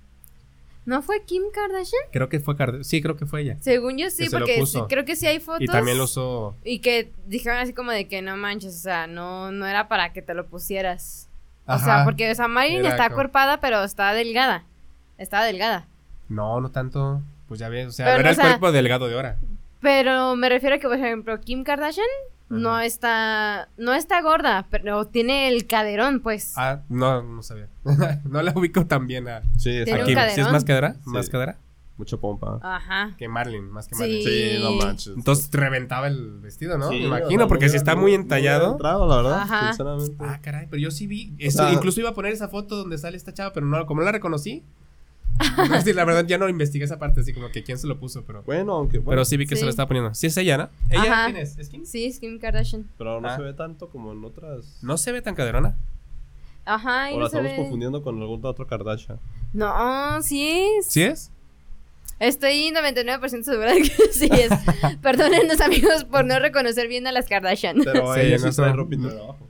[0.85, 2.03] ¿No fue Kim Kardashian?
[2.13, 2.85] Creo que fue Kardashian.
[2.85, 3.57] Sí, creo que fue ella.
[3.61, 5.63] Según yo sí, Que porque sí- creo que sí hay fotos.
[5.63, 6.57] Y también lo usó.
[6.65, 10.13] Y que dijeron así como de que no manches, o sea, no, no era para
[10.13, 11.29] que te lo pusieras.
[11.67, 13.31] O sea, porque, o sea, Marilyn está como-
[13.61, 14.65] pero está delgada.
[15.19, 15.87] Está delgada.
[16.29, 17.23] No, no tanto.
[17.47, 17.87] Pues ya ves.
[17.89, 19.39] O sea, Pero era el o sea- cuerpo delgado de ahora.
[19.81, 22.07] Pero me refiero a que, por ejemplo, Kim Kardashian
[22.53, 26.53] no está no está gorda, pero tiene el caderón, pues.
[26.57, 27.69] Ah, no, no sabía.
[28.25, 30.15] no la ubico tan bien a, Sí, Tiene está un a Kim.
[30.15, 30.53] ¿Sí es caderón.
[30.53, 30.95] más cadera?
[30.95, 31.01] Sí.
[31.07, 31.59] ¿Más cadera?
[31.99, 32.59] Mucha pompa.
[32.63, 33.15] Ajá.
[33.19, 34.01] Que Marlin, más que Sí.
[34.01, 34.23] Marlin.
[34.23, 35.13] Sí, no manches.
[35.15, 36.89] Entonces reventaba el vestido, ¿no?
[36.89, 38.73] Sí, Me o imagino, porque si está muy entallado.
[38.73, 39.67] entrado, la verdad, Ajá.
[39.69, 40.17] sinceramente.
[40.19, 41.35] Ah, caray, pero yo sí vi.
[41.39, 44.01] Eso, sea- incluso iba a poner esa foto donde sale esta chava, pero no, como
[44.01, 44.65] no la reconocí.
[45.85, 48.23] sí, la verdad ya no investigué esa parte, así como que quién se lo puso,
[48.25, 48.43] pero.
[48.43, 50.15] Bueno, aunque bueno, pero sí vi que se lo estaba poniendo.
[50.15, 50.69] Sí, es ella, ¿no?
[50.91, 51.25] ¿Ella Ajá.
[51.27, 51.59] quién es?
[51.59, 51.85] ¿Es Kim?
[51.85, 52.89] Sí, es Kim Kardashian.
[52.99, 53.37] pero no Ah.
[53.37, 54.79] se ve tanto como en otras.
[54.83, 55.77] No se ve tan caderona.
[56.65, 57.57] Ajá, y o no la se estamos ve.
[57.63, 59.19] confundiendo con algún otro Kardashian.
[59.53, 60.87] No, sí es.
[60.87, 61.31] ¿Sí es?
[62.21, 64.51] Estoy 99% segura de que sí es.
[65.03, 67.79] Perdónennos, amigos, por no reconocer bien a las Kardashian.
[67.83, 69.49] Pero Sí, ella no trae ropita de abajo.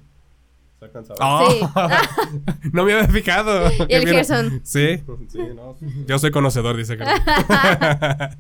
[0.90, 1.16] Se ver.
[1.20, 2.02] Ah,
[2.72, 3.70] no me había fijado.
[3.88, 4.08] Y el.
[4.08, 4.60] Gerson.
[4.64, 5.76] Sí, Sí, no.
[6.06, 7.04] yo soy conocedor, dice que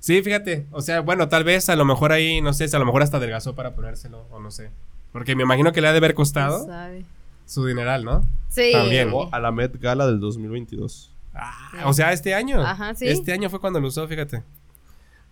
[0.00, 0.66] Sí, fíjate.
[0.72, 3.02] O sea, bueno, tal vez a lo mejor ahí, no sé, si a lo mejor
[3.02, 4.70] hasta adelgazó para ponérselo, o no sé.
[5.12, 7.04] Porque me imagino que le ha de haber costado sabe?
[7.46, 8.24] su dineral, ¿no?
[8.48, 8.70] Sí.
[8.72, 9.06] También.
[9.08, 11.10] Llegó a la Met Gala del 2022.
[11.34, 12.60] Ah, o sea, este año.
[12.62, 13.06] Ajá, sí.
[13.08, 14.42] Este año fue cuando lo usó, fíjate.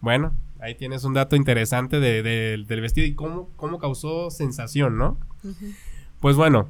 [0.00, 4.96] Bueno, ahí tienes un dato interesante de- de- del vestido y cómo, cómo causó sensación,
[4.96, 5.18] ¿no?
[5.42, 5.66] Ujú.
[6.20, 6.68] Pues bueno,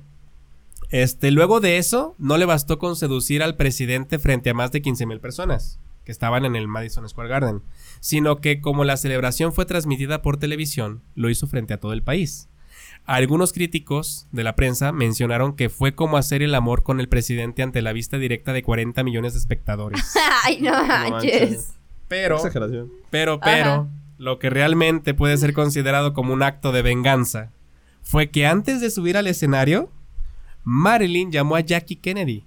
[0.91, 4.83] este, luego de eso, no le bastó con seducir al presidente frente a más de
[4.83, 7.63] 15 mil personas que estaban en el Madison Square Garden,
[8.01, 12.03] sino que como la celebración fue transmitida por televisión, lo hizo frente a todo el
[12.03, 12.49] país.
[13.07, 17.63] Algunos críticos de la prensa mencionaron que fue como hacer el amor con el presidente
[17.63, 20.15] ante la vista directa de 40 millones de espectadores.
[20.45, 21.11] Ay, no manches.
[21.11, 21.75] manches.
[22.09, 22.91] Pero, Exageración.
[23.11, 23.87] pero, pero, Ajá.
[24.19, 27.53] lo que realmente puede ser considerado como un acto de venganza
[28.11, 29.89] fue que antes de subir al escenario,
[30.65, 32.45] Marilyn llamó a Jackie Kennedy,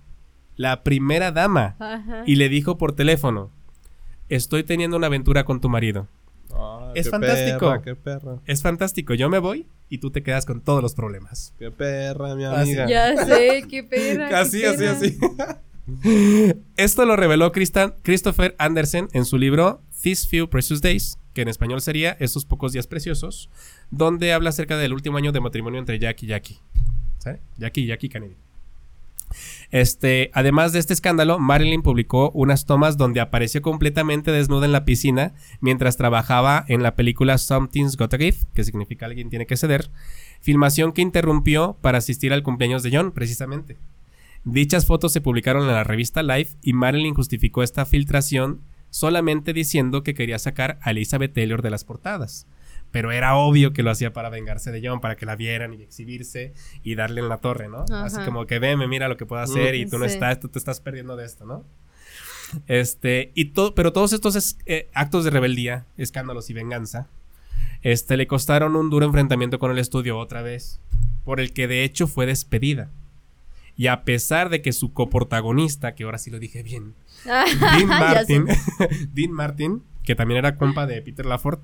[0.57, 2.23] la primera dama, Ajá.
[2.25, 3.49] y le dijo por teléfono,
[4.27, 6.09] estoy teniendo una aventura con tu marido.
[6.95, 7.59] Es qué fantástico.
[7.59, 8.39] perra, qué perra.
[8.45, 11.53] Es fantástico, yo me voy y tú te quedas con todos los problemas.
[11.57, 12.77] Qué perra, mi Así.
[12.77, 12.87] amiga.
[12.89, 14.27] Ya sé, qué perra.
[14.29, 14.91] qué Así, así, perra.
[14.91, 16.53] así.
[16.75, 21.81] Esto lo reveló Christopher Andersen en su libro These Few Precious Days, que en español
[21.81, 23.49] sería Esos pocos días preciosos,
[23.91, 26.59] donde habla acerca del último año de matrimonio entre Jack y Jackie.
[27.19, 27.31] ¿Sí?
[27.57, 28.35] Jackie y Jackie Kennedy.
[29.71, 34.85] Este, además de este escándalo, Marilyn publicó unas tomas donde apareció completamente desnuda en la
[34.85, 39.89] piscina mientras trabajaba en la película Something's Gotta Give, que significa alguien tiene que ceder,
[40.41, 43.77] filmación que interrumpió para asistir al cumpleaños de John, precisamente.
[44.45, 48.59] Dichas fotos se publicaron en la revista Life y Marilyn justificó esta filtración
[48.93, 52.45] solamente diciendo que quería sacar a Elizabeth Taylor de las portadas.
[52.91, 55.81] Pero era obvio que lo hacía para vengarse de John, para que la vieran y
[55.81, 57.85] exhibirse y darle en la torre, ¿no?
[57.89, 58.05] Ajá.
[58.05, 60.59] Así como que veme, mira lo que puedo hacer y tú no estás, tú te
[60.59, 61.65] estás perdiendo de esto, ¿no?
[62.67, 67.07] Este, y todo, pero todos estos es- eh, actos de rebeldía, escándalos y venganza,
[67.81, 70.79] este, le costaron un duro enfrentamiento con el estudio otra vez,
[71.25, 72.91] por el que de hecho fue despedida.
[73.75, 76.95] Y a pesar de que su coprotagonista, que ahora sí lo dije bien,
[77.25, 77.87] Dean.
[77.87, 78.45] Martin,
[79.13, 81.61] Dean Martin, que también era compa de Peter Lafort,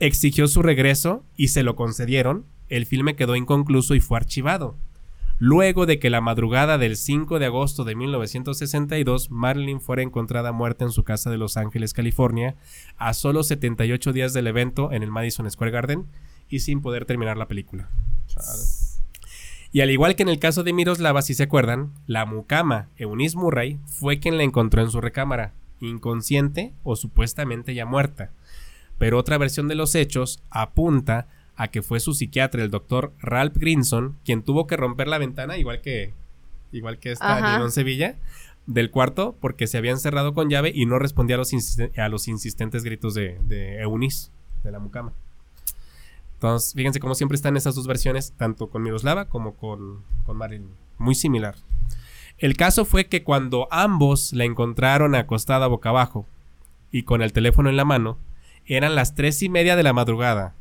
[0.00, 2.46] exigió su regreso y se lo concedieron.
[2.68, 4.76] El filme quedó inconcluso y fue archivado.
[5.38, 10.84] Luego de que la madrugada del 5 de agosto de 1962 Marilyn fuera encontrada muerta
[10.84, 12.54] en su casa de Los Ángeles, California,
[12.96, 16.06] a solo 78 días del evento en el Madison Square Garden
[16.48, 17.90] y sin poder terminar la película.
[18.28, 18.93] Chale.
[19.74, 23.36] Y al igual que en el caso de Miroslava, si se acuerdan, la mucama Eunice
[23.36, 28.30] Murray fue quien la encontró en su recámara, inconsciente o supuestamente ya muerta.
[28.98, 33.56] Pero otra versión de los hechos apunta a que fue su psiquiatra, el doctor Ralph
[33.56, 36.12] Grinson, quien tuvo que romper la ventana, igual que,
[36.70, 37.26] igual que esta.
[37.54, 38.14] Ninón Sevilla,
[38.66, 42.08] del cuarto, porque se había encerrado con llave y no respondía a los, insisten- a
[42.08, 44.30] los insistentes gritos de, de Eunice,
[44.62, 45.12] de la mucama.
[46.34, 50.70] Entonces, fíjense cómo siempre están esas dos versiones, tanto con Miroslava como con, con Marilyn.
[50.98, 51.56] Muy similar.
[52.38, 56.26] El caso fue que cuando ambos la encontraron acostada boca abajo
[56.90, 58.18] y con el teléfono en la mano,
[58.66, 60.54] eran las tres y media de la madrugada.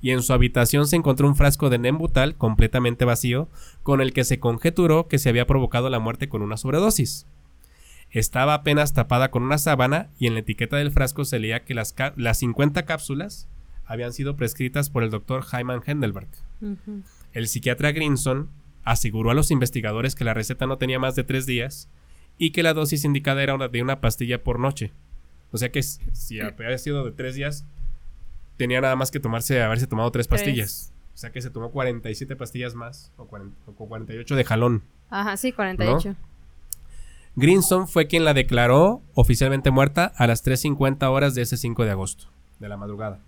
[0.00, 3.48] y en su habitación se encontró un frasco de Nembutal completamente vacío,
[3.82, 7.26] con el que se conjeturó que se había provocado la muerte con una sobredosis.
[8.10, 11.72] Estaba apenas tapada con una sábana y en la etiqueta del frasco se leía que
[11.72, 13.48] las, las 50 cápsulas
[13.86, 16.28] habían sido prescritas por el doctor Hyman Hendelberg.
[17.32, 18.48] El psiquiatra Grinson
[18.84, 21.88] aseguró a los investigadores que la receta no tenía más de tres días
[22.38, 24.92] y que la dosis indicada era una- de una pastilla por noche.
[25.52, 27.64] O sea que si había sido de tres días,
[28.56, 30.40] tenía nada más que tomarse, haberse tomado tres Tres.
[30.42, 30.92] pastillas.
[31.14, 34.82] O sea que se tomó 47 pastillas más, o, 40 o 48 de jalón.
[35.10, 36.16] Ajá, sí, 48.
[37.36, 41.90] Grinson fue quien la declaró oficialmente muerta a las 3.50 horas de ese 5 de
[41.90, 42.26] agosto,
[42.60, 43.20] de la madrugada.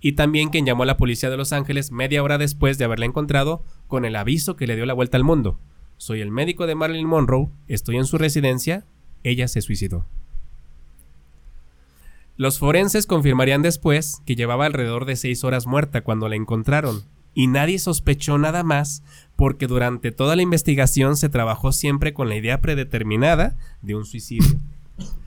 [0.00, 3.06] Y también quien llamó a la policía de Los Ángeles media hora después de haberla
[3.06, 5.58] encontrado con el aviso que le dio la vuelta al mundo.
[5.96, 8.86] Soy el médico de Marilyn Monroe, estoy en su residencia,
[9.24, 10.06] ella se suicidó.
[12.36, 17.02] Los forenses confirmarían después que llevaba alrededor de seis horas muerta cuando la encontraron,
[17.34, 19.02] y nadie sospechó nada más
[19.34, 24.60] porque durante toda la investigación se trabajó siempre con la idea predeterminada de un suicidio.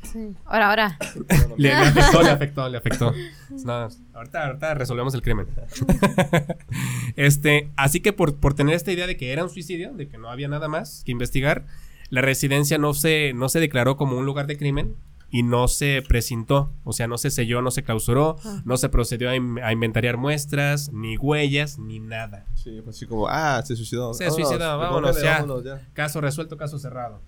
[0.04, 0.36] Sí.
[0.46, 0.98] Ahora, ahora.
[1.58, 3.14] Le, le afectó, le afectó, le afectó.
[3.64, 5.48] No, ahorita, ahorita resolvemos el crimen.
[7.16, 10.18] este, así que por, por tener esta idea de que era un suicidio, de que
[10.18, 11.66] no había nada más que investigar,
[12.10, 14.96] la residencia no se, no se declaró como un lugar de crimen
[15.30, 18.62] y no se precintó, o sea, no se selló, no se clausuró, Ah.
[18.66, 22.46] no se procedió a, in- a inventariar muestras, ni huellas, ni nada.
[22.56, 24.14] Sí, fue así como, ah, se suicidó.
[24.14, 25.40] Se suicidó, vámonos, recógele, ya.
[25.40, 25.88] vámonos, ya.
[25.94, 27.22] Caso resuelto, caso cerrado.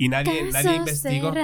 [0.00, 1.30] Y nadie, nadie investigó.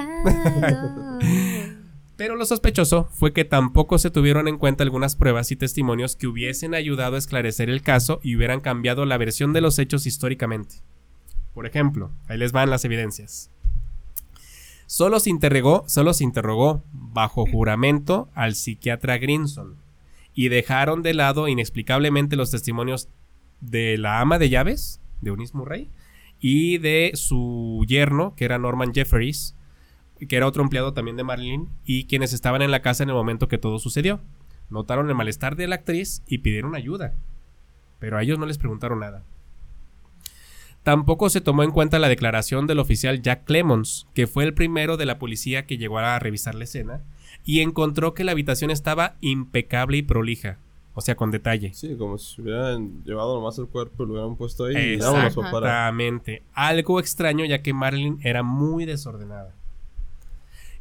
[2.16, 6.26] Pero lo sospechoso fue que tampoco se tuvieron en cuenta algunas pruebas y testimonios que
[6.26, 10.76] hubiesen ayudado a esclarecer el caso y hubieran cambiado la versión de los hechos históricamente.
[11.52, 13.50] Por ejemplo, ahí les van las evidencias.
[14.86, 19.76] Solo se interrogó, solo se interrogó bajo juramento al psiquiatra Grinson
[20.32, 23.10] y dejaron de lado inexplicablemente los testimonios
[23.60, 25.90] de la ama de llaves de Eunice Murray
[26.40, 29.56] y de su yerno, que era Norman Jefferies,
[30.28, 33.14] que era otro empleado también de Marilyn, y quienes estaban en la casa en el
[33.14, 34.20] momento que todo sucedió.
[34.70, 37.14] Notaron el malestar de la actriz y pidieron ayuda,
[37.98, 39.24] pero a ellos no les preguntaron nada.
[40.82, 44.96] Tampoco se tomó en cuenta la declaración del oficial Jack Clemons, que fue el primero
[44.96, 47.02] de la policía que llegó a revisar la escena
[47.44, 50.58] y encontró que la habitación estaba impecable y prolija,
[50.98, 51.74] o sea, con detalle.
[51.74, 54.94] Sí, como si hubieran llevado nomás el cuerpo y lo hubieran puesto ahí y.
[54.94, 56.42] Exactamente.
[56.54, 59.54] Algo extraño ya que Marilyn era muy desordenada.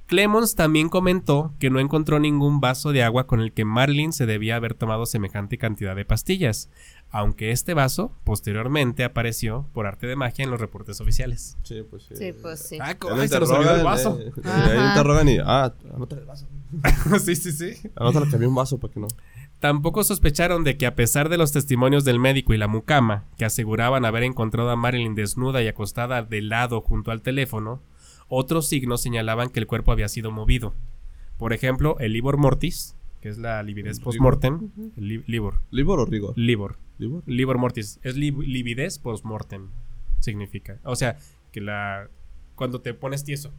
[0.08, 4.26] Clemons también comentó que no encontró ningún vaso de agua con el que Marilyn se
[4.26, 6.70] debía haber tomado semejante cantidad de pastillas,
[7.10, 11.58] aunque este vaso posteriormente apareció por arte de magia en los reportes oficiales.
[11.64, 12.16] Sí, pues sí.
[12.16, 12.78] Sí, pues sí.
[12.80, 14.18] Ah, ay, se nos olvidó el vaso.
[14.18, 16.48] eh, ahí interrogan y, ah, anótale el vaso.
[17.20, 17.90] sí, sí, sí.
[17.96, 19.08] Anótale que había un vaso para que no.
[19.66, 23.46] Tampoco sospecharon de que a pesar de los testimonios del médico y la mucama, que
[23.46, 27.82] aseguraban haber encontrado a Marilyn desnuda y acostada de lado junto al teléfono,
[28.28, 30.76] otros signos señalaban que el cuerpo había sido movido.
[31.40, 34.04] Por ejemplo, el livor mortis, que es la lividez ¿Livor?
[34.04, 34.70] postmortem.
[34.98, 36.38] li- livor, ¿Libor o rigor?
[36.38, 37.24] livor, ¿Libor?
[37.26, 39.70] livor mortis, es li- lividez postmortem,
[40.20, 40.78] significa.
[40.84, 41.18] O sea,
[41.52, 42.08] que la
[42.54, 43.52] cuando te pones tieso.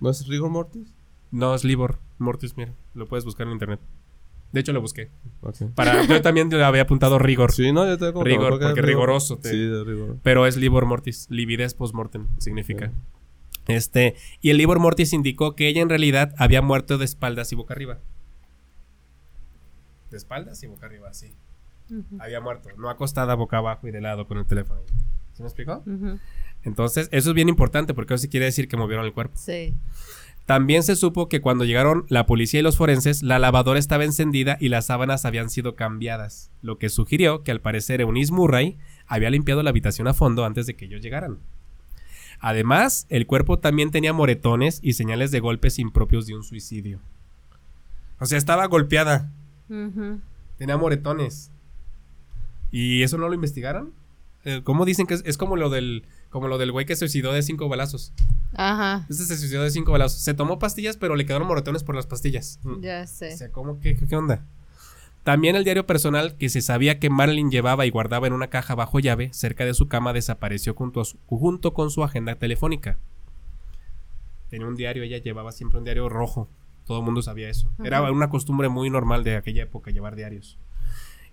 [0.00, 0.92] ¿No es rigor mortis?
[1.30, 3.78] No es livor mortis, mira, lo puedes buscar en internet.
[4.52, 5.10] De hecho lo busqué.
[5.74, 7.52] Para yo también le había apuntado rigor.
[7.52, 10.16] Sí, no, yo te Rigor, porque rigoroso te- Sí, de rigor.
[10.22, 12.92] Pero es livor mortis, lividez postmortem significa.
[13.66, 17.56] Este, y el livor mortis indicó que ella en realidad había muerto de espaldas y
[17.56, 17.98] boca arriba.
[20.10, 21.34] De espaldas y boca arriba, sí.
[22.18, 24.80] Había muerto, no acostada boca abajo y de lado con el teléfono.
[25.34, 25.84] ¿Se me explicó?
[26.62, 29.36] Entonces, eso es bien importante porque eso sí quiere decir que movieron el cuerpo.
[29.36, 29.74] Sí.
[30.48, 34.56] También se supo que cuando llegaron la policía y los forenses, la lavadora estaba encendida
[34.58, 39.28] y las sábanas habían sido cambiadas, lo que sugirió que al parecer Eunice Murray había
[39.28, 41.36] limpiado la habitación a fondo antes de que ellos llegaran.
[42.40, 46.98] Además, el cuerpo también tenía moretones y señales de golpes impropios de un suicidio.
[48.18, 49.30] O sea, estaba golpeada,
[50.56, 51.50] tenía moretones.
[52.70, 53.92] ¿Y eso no lo investigaron?
[54.46, 57.00] Eh, ¿Cómo dicen que es, es como lo del como lo del güey que se
[57.00, 58.12] suicidó de cinco balazos?
[58.54, 59.06] Ajá.
[59.08, 60.20] Este se suicidó de cinco balazos.
[60.20, 62.60] Se tomó pastillas, pero le quedaron moretones por las pastillas.
[62.62, 62.80] Mm.
[62.80, 63.36] Ya O sé.
[63.36, 64.44] sea, ¿cómo qué, qué onda?
[65.24, 68.74] También el diario personal que se sabía que Marilyn llevaba y guardaba en una caja
[68.74, 72.98] bajo llave cerca de su cama desapareció junto, a su- junto con su agenda telefónica.
[74.48, 76.48] Tenía un diario, ella llevaba siempre un diario rojo.
[76.86, 77.70] Todo el mundo sabía eso.
[77.84, 80.58] Era una costumbre muy normal de aquella época llevar diarios.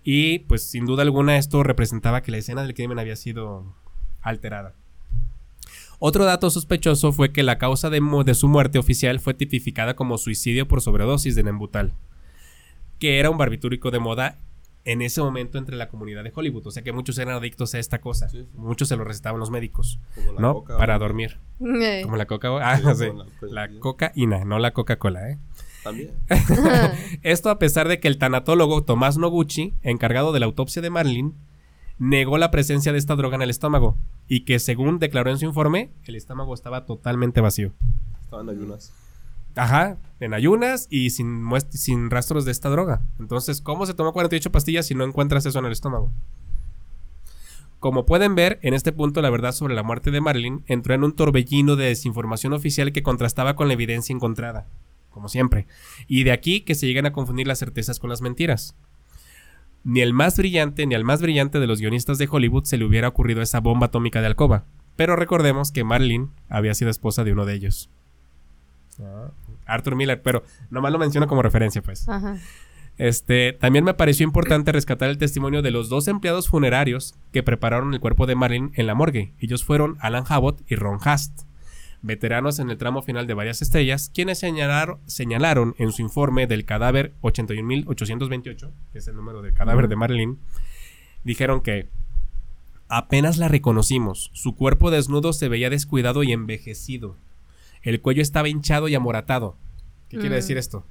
[0.04, 3.74] Y pues sin duda alguna esto representaba que la escena del crimen había sido
[4.20, 4.74] alterada.
[5.98, 8.00] Otro dato sospechoso fue que la causa de,
[8.34, 11.92] su muerte oficial fue tipificada como suicidio por sobredosis de Nembutal,
[12.98, 14.38] que era un barbitúrico de moda
[14.84, 16.66] en ese momento entre la comunidad de Hollywood.
[16.66, 18.28] O sea que muchos eran adictos a esta cosa.
[18.28, 18.48] Sí, sí.
[18.54, 20.54] Muchos se lo recetaban los médicos, Como la ¿no?
[20.54, 21.00] coca, Para ¿no?
[21.00, 21.38] dormir.
[21.60, 22.02] Eh.
[22.04, 22.50] Como la coca.
[22.62, 23.06] Ah, Sí, sí.
[23.08, 25.38] como la- La cocaína, no la Coca-Cola, ¿eh?
[25.82, 26.10] También.
[27.22, 31.34] Esto a pesar de que el tanatólogo Tomás Noguchi, encargado de la autopsia de Marilyn,
[31.98, 33.96] negó la presencia de esta droga en el estómago
[34.28, 37.72] y que según declaró en su informe, el estómago estaba totalmente vacío.
[38.22, 38.92] Estaban ayunas.
[39.54, 43.02] Ajá, en ayunas y sin, sin rastros de esta droga.
[43.18, 46.12] Entonces, ¿cómo se tomó 48 pastillas si no encuentras eso en el estómago?
[47.78, 51.04] Como pueden ver, en este punto la verdad sobre la muerte de Marilyn entró en
[51.04, 54.66] un torbellino de desinformación oficial que contrastaba con la evidencia encontrada,
[55.10, 55.66] como siempre.
[56.06, 58.74] Y de aquí que se llegan a confundir las certezas con las mentiras.
[59.86, 62.84] Ni el más brillante ni al más brillante de los guionistas de Hollywood se le
[62.84, 64.64] hubiera ocurrido esa bomba atómica de alcoba.
[64.96, 67.88] Pero recordemos que Marilyn había sido esposa de uno de ellos.
[69.64, 72.08] Arthur Miller, pero nomás lo menciono como referencia, pues.
[72.08, 72.36] Ajá.
[72.98, 77.94] Este, también me pareció importante rescatar el testimonio de los dos empleados funerarios que prepararon
[77.94, 79.34] el cuerpo de Marilyn en la morgue.
[79.38, 81.45] Ellos fueron Alan Abbott y Ron Hast,
[82.06, 86.64] veteranos en el tramo final de varias estrellas, quienes señalaron, señalaron en su informe del
[86.64, 90.38] cadáver 81.828, que es el número del cadáver de Marilyn,
[91.24, 91.88] dijeron que
[92.88, 97.16] apenas la reconocimos, su cuerpo desnudo se veía descuidado y envejecido.
[97.82, 99.56] El cuello estaba hinchado y amoratado.
[100.08, 100.38] ¿Qué quiere Mm.
[100.38, 100.84] decir esto?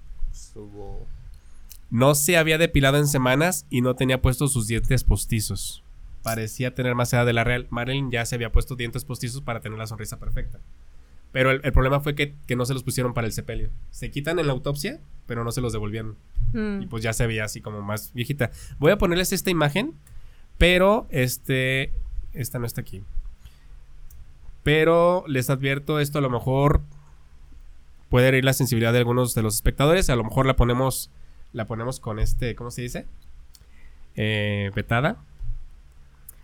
[1.89, 5.84] No se había depilado en semanas y no tenía puestos sus dientes postizos.
[6.24, 7.68] Parecía tener más edad de la real.
[7.70, 10.59] Marilyn ya se había puesto dientes postizos para tener la sonrisa perfecta.
[11.36, 13.69] Pero el, el problema fue que, que no se los pusieron para el sepelio.
[13.91, 16.15] Se quitan en la autopsia, pero no se los devolvieron.
[16.53, 16.83] Mm.
[16.83, 18.51] Y pues ya se veía así como más viejita.
[18.79, 19.95] Voy a ponerles esta imagen,
[20.57, 21.91] pero este.
[22.31, 23.03] Esta no está aquí.
[24.63, 26.83] Pero les advierto, esto a lo mejor
[28.07, 30.09] puede herir la sensibilidad de algunos de los espectadores.
[30.09, 31.11] A lo mejor la ponemos.
[31.51, 32.55] La ponemos con este.
[32.55, 33.07] ¿Cómo se dice?
[34.15, 35.17] Eh, vetada.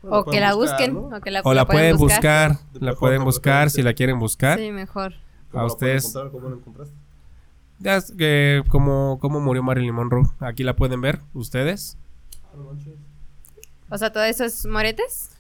[0.02, 0.93] Bueno, O que la buscar, busquen.
[1.12, 1.18] ¿no?
[1.18, 2.58] O que la, O la pueden buscar.
[2.74, 4.58] La pueden buscar si la quieren buscar.
[4.60, 5.14] Sí, mejor.
[5.52, 6.32] ¿Cómo a la ustedes- encontrar?
[6.32, 6.95] ¿Cómo la encontraste?
[7.80, 10.26] Ya es que como, como murió Marilyn Monroe.
[10.39, 11.97] Aquí la pueden ver ustedes.
[12.54, 12.58] Ah.
[13.89, 15.32] O sea, todo eso es moretes.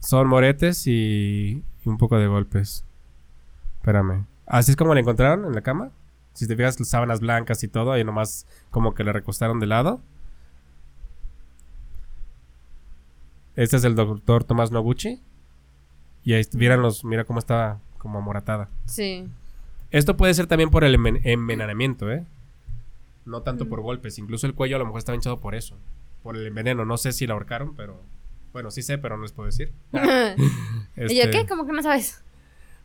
[0.00, 2.84] Son moretes y, y un poco de golpes.
[3.78, 4.26] Espérame.
[4.46, 5.90] ¿Así es como la encontraron en la cama?
[6.34, 10.00] Si te fijas, sábanas blancas y todo, ahí nomás como que le recostaron de lado.
[13.56, 15.20] Este es el doctor Tomás Noguchi.
[16.24, 18.68] Y ahí vieran los, mira cómo estaba como amoratada.
[18.86, 19.28] Sí.
[19.90, 22.24] Esto puede ser también por el enven- envenenamiento, ¿eh?
[23.24, 23.68] No tanto Mm.
[23.68, 24.18] por golpes.
[24.18, 25.76] Incluso el cuello a lo mejor estaba hinchado por eso.
[26.22, 26.84] Por el veneno.
[26.84, 28.00] No sé si la ahorcaron, pero...
[28.52, 29.72] Bueno, sí sé, pero no les puedo decir.
[29.92, 31.46] ¿Y yo Este, qué?
[31.46, 32.22] ¿Cómo que no sabes?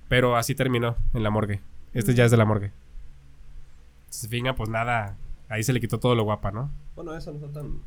[0.10, 1.62] Pero así terminó en la morgue.
[1.94, 2.72] Este ya es de la morgue.
[4.10, 5.16] Si se fijan, pues nada.
[5.50, 6.72] Ahí se le quitó todo lo guapa, ¿no?
[6.96, 7.80] Bueno, esa no está tan.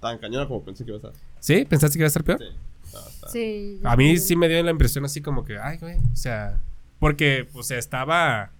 [0.00, 1.22] Tan cañona como pensé que iba a estar.
[1.40, 1.64] ¿Sí?
[1.64, 2.38] ¿Pensaste que iba a estar peor?
[2.40, 2.46] Sí.
[2.92, 3.80] No, está- Sí.
[3.84, 6.60] A mí sí me dio la impresión así como que, ay, güey, o sea,
[6.98, 8.50] porque, o sea, estaba,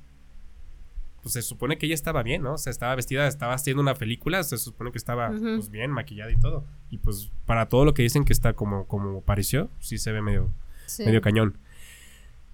[1.22, 2.54] pues se supone que ella estaba bien, ¿no?
[2.54, 6.30] O sea, estaba vestida, estaba haciendo una película, se supone que estaba, pues bien, maquillada
[6.30, 6.64] y todo.
[6.90, 10.22] Y pues, para todo lo que dicen que está como, como pareció, sí se ve
[10.22, 10.50] medio,
[10.86, 11.04] Sí.
[11.04, 11.58] medio cañón.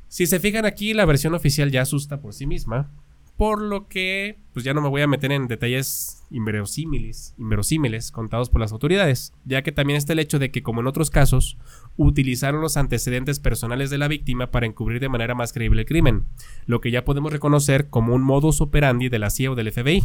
[0.08, 2.90] Si se fijan aquí, la versión oficial ya asusta por sí misma.
[3.36, 8.48] Por lo que, pues ya no me voy a meter en detalles inverosímiles, inverosímiles contados
[8.48, 11.58] por las autoridades, ya que también está el hecho de que, como en otros casos,
[11.98, 16.24] utilizaron los antecedentes personales de la víctima para encubrir de manera más creíble el crimen,
[16.64, 20.02] lo que ya podemos reconocer como un modus operandi de la CIA o del FBI,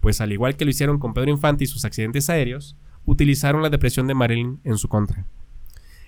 [0.00, 3.70] pues al igual que lo hicieron con Pedro Infante y sus accidentes aéreos, utilizaron la
[3.70, 5.24] depresión de Marilyn en su contra.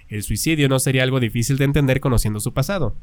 [0.09, 2.95] El suicidio no sería algo difícil de entender conociendo su pasado,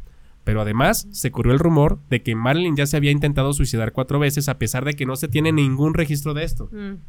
[0.48, 4.18] pero además se corrió el rumor de que Marilyn ya se había intentado suicidar cuatro
[4.18, 6.70] veces a pesar de que no se tiene ningún registro de esto.
[6.72, 7.02] Mm.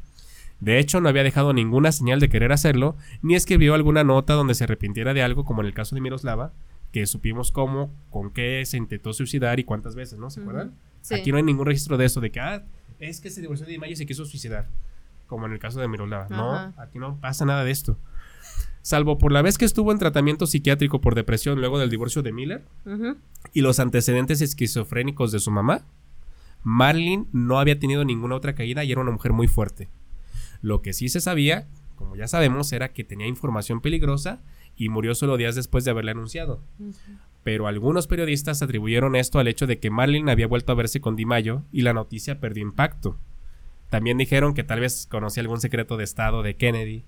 [0.59, 4.55] De hecho, no había dejado ninguna señal de querer hacerlo, ni escribió alguna nota donde
[4.55, 6.53] se arrepintiera de algo, como en el caso de Miroslava,
[6.91, 10.30] que supimos cómo, con qué se intentó suicidar y cuántas veces, ¿no?
[10.30, 10.74] ¿Se acuerdan?
[11.01, 11.14] Sí.
[11.14, 12.64] Aquí no hay ningún registro de eso, de que, ah,
[12.99, 14.66] es que se divorció de Mayo y se quiso suicidar,
[15.28, 16.26] como en el caso de Miroslava.
[16.28, 18.01] No, aquí no pasa nada de esto.
[18.89, 22.32] Salvo por la vez que estuvo en tratamiento psiquiátrico por depresión luego del divorcio de
[22.32, 22.64] Miller,
[23.53, 25.84] y los antecedentes esquizofrénicos de su mamá,
[26.62, 29.91] Marilyn no había tenido ninguna otra caída y era una mujer muy fuerte.
[30.62, 34.41] Lo que sí se sabía, como ya sabemos, era que tenía información peligrosa
[34.74, 36.62] y murió solo días después de haberla anunciado.
[37.45, 41.14] Pero algunos periodistas atribuyeron esto al hecho de que Marilyn había vuelto a verse con
[41.14, 43.18] Di Maio y la noticia perdió impacto.
[43.91, 47.05] También dijeron que tal vez conocía algún secreto de estado de Kennedy,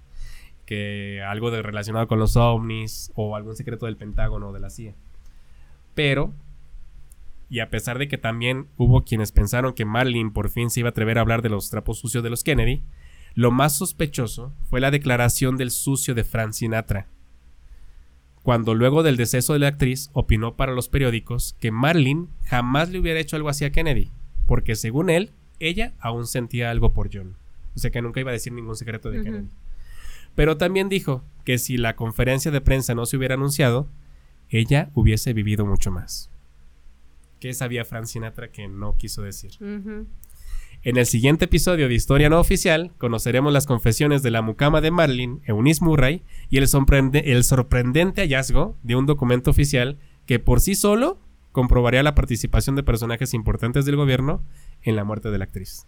[0.71, 4.71] que algo de relacionado con los ovnis o algún secreto del Pentágono o de la
[4.71, 4.95] CIA.
[5.97, 6.33] Pero,
[7.49, 10.89] y a pesar de que también hubo quienes pensaron que Marilyn por fin se iba
[10.89, 12.85] a atrever a hablar de los trapos sucios de los Kennedy,
[13.35, 17.09] Lo más sospechoso fue la declaración del sucio de Frank Sinatra,
[18.45, 23.01] cuando luego del deceso de la actriz opinó para los periódicos que Marilyn jamás le
[23.01, 24.13] hubiera hecho algo así a Kennedy,
[24.47, 27.35] porque según él, ella aún sentía algo por John.
[27.75, 29.23] O sea que nunca iba a decir ningún secreto de.
[29.25, 29.49] Kennedy.
[30.41, 33.91] Pero también dijo que si la conferencia de prensa no se hubiera anunciado,
[34.49, 36.31] ella hubiese vivido mucho más.
[37.41, 39.51] ¿Qué sabía Frank Sinatra que no quiso decir?
[40.83, 44.91] En el siguiente episodio de Historia No Oficial conoceremos las confesiones de la mucama de
[44.91, 50.61] Marilyn, Eunice Murray, y el, sorprende- el sorprendente hallazgo de un documento oficial que por
[50.61, 51.19] sí solo
[51.53, 54.43] comprobaría la participación de personajes importantes del gobierno
[54.81, 55.87] en la muerte de la actriz.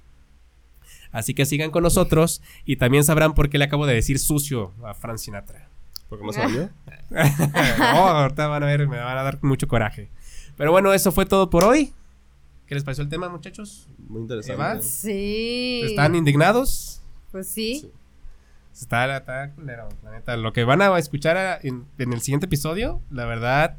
[1.13, 4.73] Así que sigan con nosotros y también sabrán por qué le acabo de decir sucio
[4.85, 5.69] a Frank Sinatra.
[6.09, 6.71] Porque no se bañó.
[7.11, 10.11] no, ahorita van a ver, me van a dar mucho coraje.
[10.57, 11.93] Pero bueno, eso fue todo por hoy.
[12.67, 13.89] ¿Qué les pareció el tema, muchachos?
[14.09, 14.55] Muy interesante.
[14.55, 14.83] Eva.
[14.83, 15.83] Sí.
[15.85, 17.03] ¿Están indignados?
[17.31, 17.81] Pues sí.
[17.81, 17.93] Sí.
[18.73, 20.37] Está, está culero, la neta.
[20.37, 23.77] Lo que van a escuchar en el siguiente episodio, la verdad,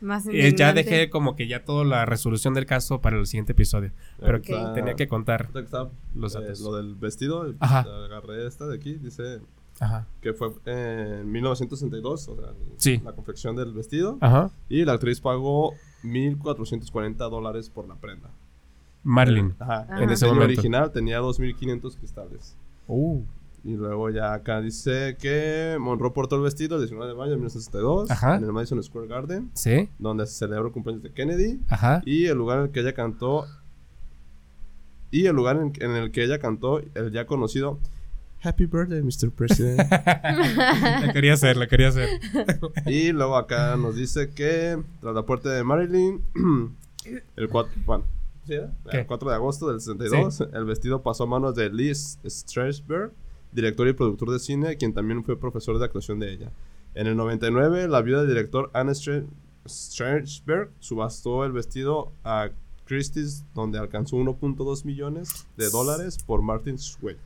[0.00, 3.52] Más es ya dejé como que ya toda la resolución del caso para el siguiente
[3.52, 3.92] episodio.
[4.18, 5.48] Pero que tenía que contar.
[5.52, 5.66] Que
[6.14, 7.80] Los eh, lo del vestido, Ajá.
[7.80, 9.40] agarré esta de aquí, dice
[9.78, 10.06] Ajá.
[10.20, 13.00] que fue en 1962, o sea, Sí.
[13.04, 14.18] la confección del vestido.
[14.20, 14.50] Ajá.
[14.68, 18.30] Y la actriz pagó 1.440 dólares por la prenda.
[19.02, 19.54] Marilyn.
[19.58, 19.80] Ajá.
[19.88, 19.98] Ajá.
[19.98, 20.44] En ese ese momento.
[20.44, 22.56] original tenía 2.500 cristales.
[22.86, 23.22] Uh.
[23.62, 27.36] Y luego ya acá dice que Monroe portó el vestido el 19 de mayo de
[27.36, 28.36] 1962 Ajá.
[28.36, 29.88] en el Madison Square Garden, Sí.
[29.98, 31.60] donde se celebró el cumpleaños de Kennedy.
[31.68, 32.00] Ajá.
[32.06, 33.46] Y el lugar en el que ella cantó.
[35.10, 37.78] Y el lugar en, en el que ella cantó el ya conocido
[38.42, 39.30] Happy Birthday, Mr.
[39.30, 39.78] President.
[39.90, 42.08] la quería hacer, la quería hacer.
[42.86, 46.22] y luego acá nos dice que tras la puerta de Marilyn,
[47.36, 48.04] el 4, bueno,
[48.46, 53.12] ¿sí el 4 de agosto del 62, el vestido pasó a manos de Liz Strasberg,
[53.52, 56.52] director y productor de cine, quien también fue profesor de actuación de ella.
[56.94, 59.24] En el 99, la viuda del director Anne Stra-
[59.66, 62.50] Strasberg subastó el vestido a
[62.84, 67.16] Christie's, donde alcanzó 1.2 millones de dólares por Martin Sway.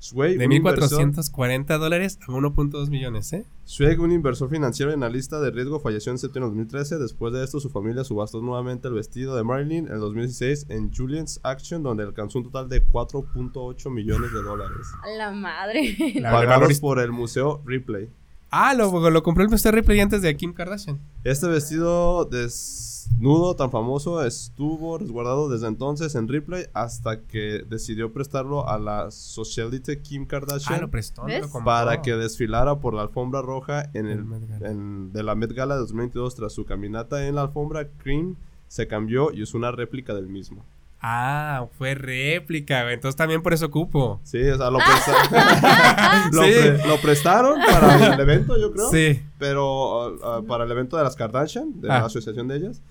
[0.00, 3.44] Sway, De un inversor- 1.440 dólares a 1.2 millones, ¿eh?
[3.64, 6.98] Swag, un inversor financiero en la lista de riesgo, falleció en septiembre de 2013.
[6.98, 10.90] Después de esto, su familia subastó nuevamente el vestido de Marilyn en el 2016 en
[10.92, 14.86] Julian's Action, donde alcanzó un total de 4.8 millones de dólares.
[15.04, 15.94] A la madre.
[16.22, 18.08] Pagados por el Museo Ripley.
[18.50, 19.72] Ah, lo, lo compró el Mr.
[19.72, 20.98] Ripley antes de Kim Kardashian.
[21.22, 22.24] Este vestido
[23.10, 29.10] desnudo tan famoso estuvo resguardado desde entonces en Ripley hasta que decidió prestarlo a la
[29.10, 31.22] socialite Kim Ah, Kardashian lo prestó.
[31.22, 31.42] no ¿Ves?
[31.42, 31.64] lo compró.
[31.66, 34.70] para que desfilara por la alfombra roja en el, El Met Gala.
[34.70, 38.36] en- de la Met Gala de 2022 tras su caminata en la alfombra cream
[38.68, 40.64] se cambió y usó una réplica del mismo.
[41.02, 42.92] Ah, fue réplica, güey.
[42.94, 44.20] Entonces también por eso cupo.
[44.22, 46.50] Sí, o sea, lo, presta- lo, Sí.
[46.52, 48.90] pre- lo prestaron para el evento, yo creo.
[48.90, 49.22] Sí.
[49.38, 52.00] Pero uh, uh, para el evento de las Kardashian, de Ah.
[52.00, 52.82] la asociación de ellas.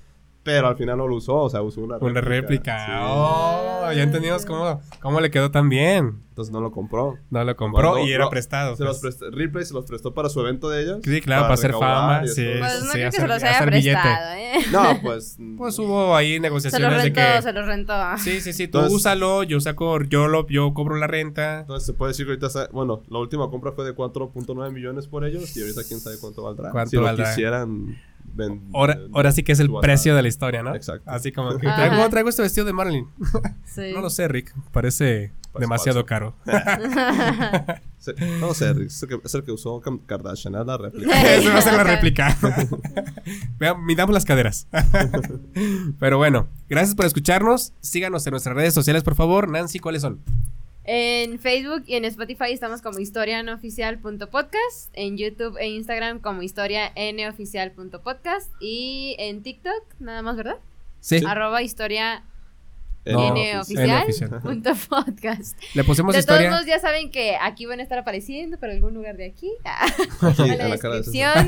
[0.43, 2.11] Pero al final no lo usó, o sea, usó una réplica.
[2.11, 2.85] Una réplica.
[2.85, 2.91] Sí.
[2.97, 6.23] Oh, ya entendimos cómo, cómo le quedó tan bien.
[6.29, 7.17] Entonces no lo compró.
[7.29, 8.77] No lo compró y era no, prestado.
[8.77, 9.17] Se los pues.
[9.17, 10.99] prestó, Ripley se los prestó para su evento de ellas.
[11.03, 12.47] Sí, claro, para hacer fama, sí.
[12.57, 14.53] Pues no Sí, creo que se los haya prestado, ¿eh?
[14.71, 15.37] No, pues.
[15.57, 17.41] Pues hubo ahí Se los negociaciones de rentó, que.
[17.41, 17.93] se los rentó.
[18.19, 18.69] Sí, sí, sí.
[18.69, 21.59] Tú Entonces- úsalo, yo saco, yo lo, yo cobro la renta.
[21.59, 25.25] Entonces se puede decir que ahorita, bueno, la última compra fue de 4.9 millones por
[25.25, 26.71] ellos y ahorita quién sabe cuánto valdrá.
[26.71, 27.97] ¿Cuánto si lo quisieran
[28.39, 30.73] ven- Ahora, eh, ahora sí que es el precio de la historia, ¿no?
[30.75, 31.09] Exacto.
[31.09, 33.07] Así como que traigo, traigo este vestido de Marilyn.
[33.65, 33.91] Sí.
[33.93, 34.51] No lo sé, Rick.
[34.71, 36.05] Parece demasiado falso.
[36.07, 36.35] caro.
[38.39, 41.33] No sé, Rick, es el que, es el que usó Kardashian, es la réplica.
[41.35, 42.35] Eso va a ser la réplica.
[43.59, 44.67] Vean, midamos las caderas.
[45.99, 47.73] Pero bueno, gracias por escucharnos.
[47.81, 49.49] Síganos en nuestras redes sociales, por favor.
[49.49, 50.21] Nancy, ¿cuáles son?
[50.91, 54.89] En Facebook y en Spotify estamos como historianoficial.podcast.
[54.93, 58.51] En YouTube e Instagram como historianoficial.podcast.
[58.59, 60.57] Y en TikTok, nada más, ¿verdad?
[60.99, 61.21] Sí.
[61.27, 62.23] Arroba historia
[63.05, 63.87] No, N pues, oficial.
[63.87, 64.41] N oficial.
[64.41, 65.55] punto podcast.
[65.75, 66.49] Le pusimos De todos historia.
[66.49, 69.51] modos, ya saben que aquí van a estar apareciendo por algún lugar de aquí.
[70.21, 71.45] aquí, en la la cara de descripción.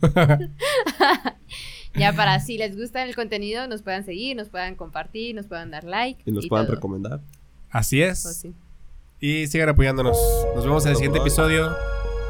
[1.94, 5.70] ya para si les gusta el contenido, nos puedan seguir, nos puedan compartir, nos puedan
[5.70, 6.22] dar like.
[6.24, 6.76] Y nos puedan todo.
[6.76, 7.20] recomendar.
[7.72, 8.36] Así Pues es.
[8.36, 8.54] sí.
[9.20, 10.16] Y sigan apoyándonos.
[10.54, 11.74] Nos vemos en el siguiente episodio.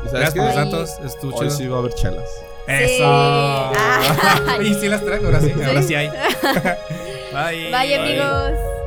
[0.05, 0.99] ¿Y sabes Gracias por los datos.
[1.05, 2.28] Estuvo Hoy sí va a haber chelas.
[2.68, 3.03] Eso.
[3.05, 4.59] Ah.
[4.62, 5.53] y sí las traigo, ahora sí.
[5.53, 5.88] Ahora Sí.
[5.88, 6.09] sí hay.
[7.32, 7.70] Bye.
[7.70, 8.81] Bye amigos.